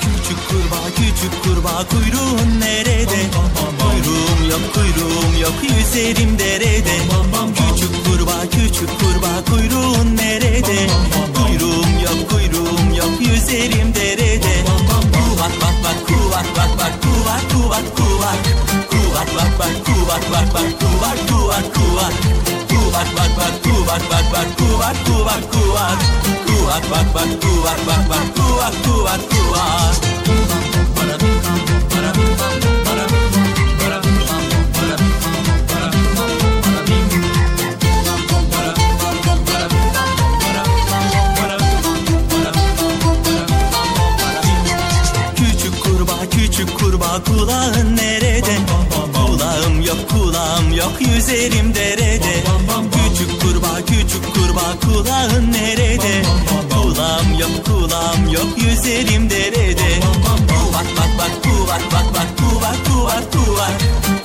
Küçük 0.00 0.48
kurbağa 0.48 0.90
küçük 0.96 1.42
kurbağa 1.42 1.86
kuyruğun 1.88 2.60
nerede? 2.60 3.20
Kuyruğum 3.80 4.50
yok 4.50 4.74
kuyruğum 4.74 5.40
yok 5.40 5.54
yüzerim 5.62 6.38
derede. 6.38 6.98
Küçük 7.56 7.77
kurbağa 8.28 8.50
küçük 8.50 8.88
kurbağa 9.00 9.44
kuyruğun 9.50 10.16
nerede? 10.16 10.86
Kuyruğum 11.34 11.98
yok 12.04 12.30
kuyruğum 12.30 12.94
yok 12.94 13.12
yüzerim 13.20 13.94
derede. 13.94 14.64
Kuvak 15.12 15.52
bak 15.62 15.74
bak 15.84 16.06
kuvak 16.08 16.46
bak 16.56 16.78
bak 16.78 16.92
kuvak 17.02 17.50
kuvak 17.52 17.96
kuvak. 17.96 18.38
Kuvak 18.90 19.28
bak 19.36 19.58
bak 19.58 19.86
kuvak 19.86 20.22
bak 20.32 20.54
bak 20.54 20.80
kuvak 20.80 21.28
kuvak 21.28 21.74
kuvak. 21.74 22.12
Kuvak 22.68 23.08
bak 23.16 23.30
bak 23.38 23.54
kuvak 23.64 24.02
bak 24.10 24.24
bak 24.32 24.58
kuvak 24.58 24.96
kuvak 25.06 25.52
kuvak. 25.52 25.98
Kuvak 26.46 26.90
bak 26.90 27.14
bak 27.14 27.28
kuvak 27.42 27.78
bak 27.86 28.08
bak 28.10 28.26
kuvak 28.36 28.74
kuvak 28.84 29.20
kuvak. 29.30 30.47
Kulağın 47.24 47.96
nerede? 47.96 48.56
Kulağım 49.14 49.80
yok 49.80 50.10
kulağım 50.10 50.72
yok 50.72 50.92
yüzerim 51.00 51.74
derede. 51.74 52.44
Küçük 52.92 53.42
kurbağa 53.42 53.80
küçük 53.86 54.34
kurbağa 54.34 54.80
kulağın 54.80 55.52
nerede? 55.52 56.22
Kulağım 56.70 57.38
yok 57.38 57.50
kulağım 57.66 58.28
yok 58.32 58.46
yüzerim 58.56 59.30
derede. 59.30 60.00
Kuvak 60.48 60.86
bak 60.96 61.10
bak 61.18 61.42
kuvak 61.44 61.82
bak 61.92 62.14
bak 62.14 62.38
kuvak 62.38 62.76
kuvak 62.86 63.32
kuvak. 63.32 63.72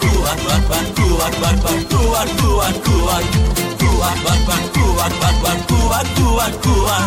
Kuvak 0.01 0.39
bak 0.49 0.69
bak 0.69 0.95
kuvak 0.95 1.41
bak 1.41 1.63
bak 1.63 1.91
kuvak 1.91 2.29
kuvak 2.41 2.85
kuvak. 2.85 3.23
Kuvak 3.79 4.17
bak 4.25 4.39
bak 4.47 4.73
kuvak 4.73 5.11
bak 5.21 5.35
bak 5.43 5.67
kuvak 5.69 6.07
kuvak 6.17 6.63
kuvak. 6.63 7.03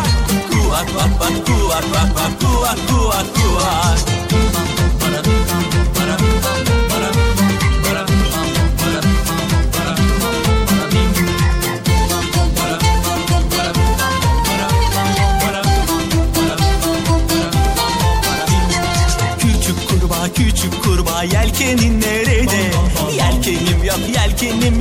Kuvak 0.51 0.87
bak 0.95 1.19
bak 1.19 1.45
kuvak 1.47 1.83
bak 1.93 2.15
bak 2.15 2.41
kuvak 2.41 2.77
kuvak 2.89 3.25
kuvak. 3.35 4.46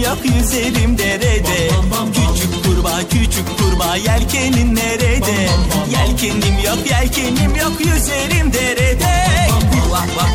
Yok 0.06 0.18
yüzerim 0.24 0.98
derede. 0.98 1.70
Küçük 2.14 2.64
kurbağa 2.64 3.00
küçük 3.10 3.58
kurbağa 3.58 3.96
yelkenin 3.96 4.74
nerede? 4.76 5.48
Yelkenim 5.90 6.58
yok 6.64 6.78
yelkenim 6.90 7.56
yok 7.56 7.72
yüzerim 7.80 8.52
derede. 8.52 9.26
Kuvak 9.72 10.08
bak 10.16 10.30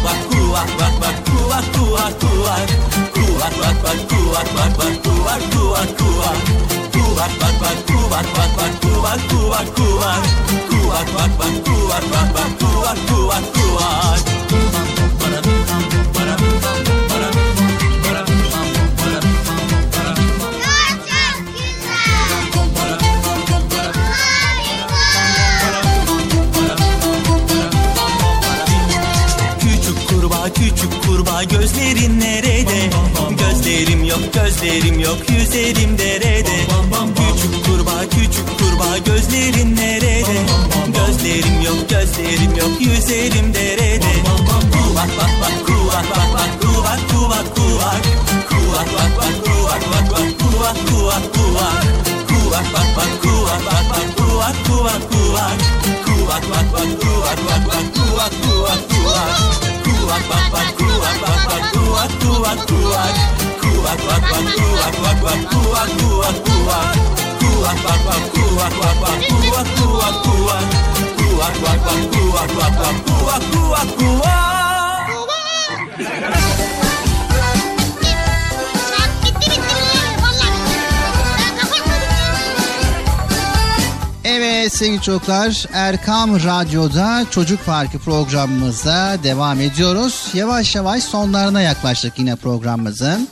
çocuklar 85.11 85.65
Erkam 85.73 86.35
Radyo'da 86.35 87.25
Çocuk 87.31 87.65
Parkı 87.65 87.99
programımıza 87.99 89.17
devam 89.23 89.61
ediyoruz. 89.61 90.27
Yavaş 90.33 90.75
yavaş 90.75 91.03
sonlarına 91.03 91.61
yaklaştık 91.61 92.19
yine 92.19 92.35
programımızın. 92.35 93.27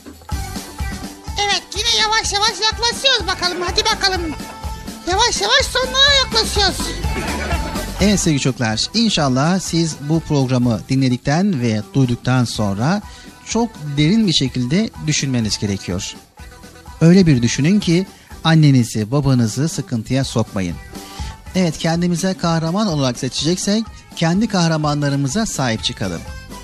Evet 1.44 1.62
yine 1.78 2.02
yavaş 2.02 2.32
yavaş 2.32 2.60
yaklaşıyoruz 2.60 3.26
bakalım 3.26 3.62
hadi 3.62 3.84
bakalım. 3.84 4.20
Yavaş 5.10 5.40
yavaş 5.40 5.66
sonlara 5.66 6.14
yaklaşıyoruz. 6.24 6.76
Evet 8.00 8.20
sevgili 8.20 8.40
çocuklar 8.40 8.86
inşallah 8.94 9.60
siz 9.60 9.96
bu 10.00 10.20
programı 10.20 10.80
dinledikten 10.88 11.60
ve 11.60 11.82
duyduktan 11.94 12.44
sonra 12.44 13.02
çok 13.46 13.70
derin 13.96 14.26
bir 14.26 14.32
şekilde 14.32 14.90
düşünmeniz 15.06 15.58
gerekiyor. 15.58 16.14
Öyle 17.00 17.26
bir 17.26 17.42
düşünün 17.42 17.80
ki 17.80 18.06
annenizi 18.44 19.10
babanızı 19.10 19.68
sıkıntıya 19.68 20.24
sokmayın. 20.24 20.76
Evet 21.54 21.78
kendimize 21.78 22.34
kahraman 22.34 22.86
olarak 22.86 23.18
seçeceksek 23.18 23.84
kendi 24.16 24.48
kahramanlarımıza 24.48 25.46
sahip 25.46 25.84
çıkalım. 25.84 26.20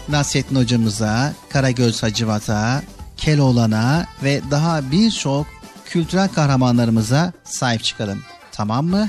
Nasrettin 0.08 0.56
hocamıza, 0.56 1.32
Karagöz 1.48 2.02
Hacivat'a, 2.02 2.82
Keloğlan'a 3.16 4.06
ve 4.22 4.40
daha 4.50 4.90
birçok 4.90 5.46
kültürel 5.84 6.28
kahramanlarımıza 6.28 7.32
sahip 7.44 7.84
çıkalım. 7.84 8.22
Tamam 8.52 8.86
mı? 8.86 9.08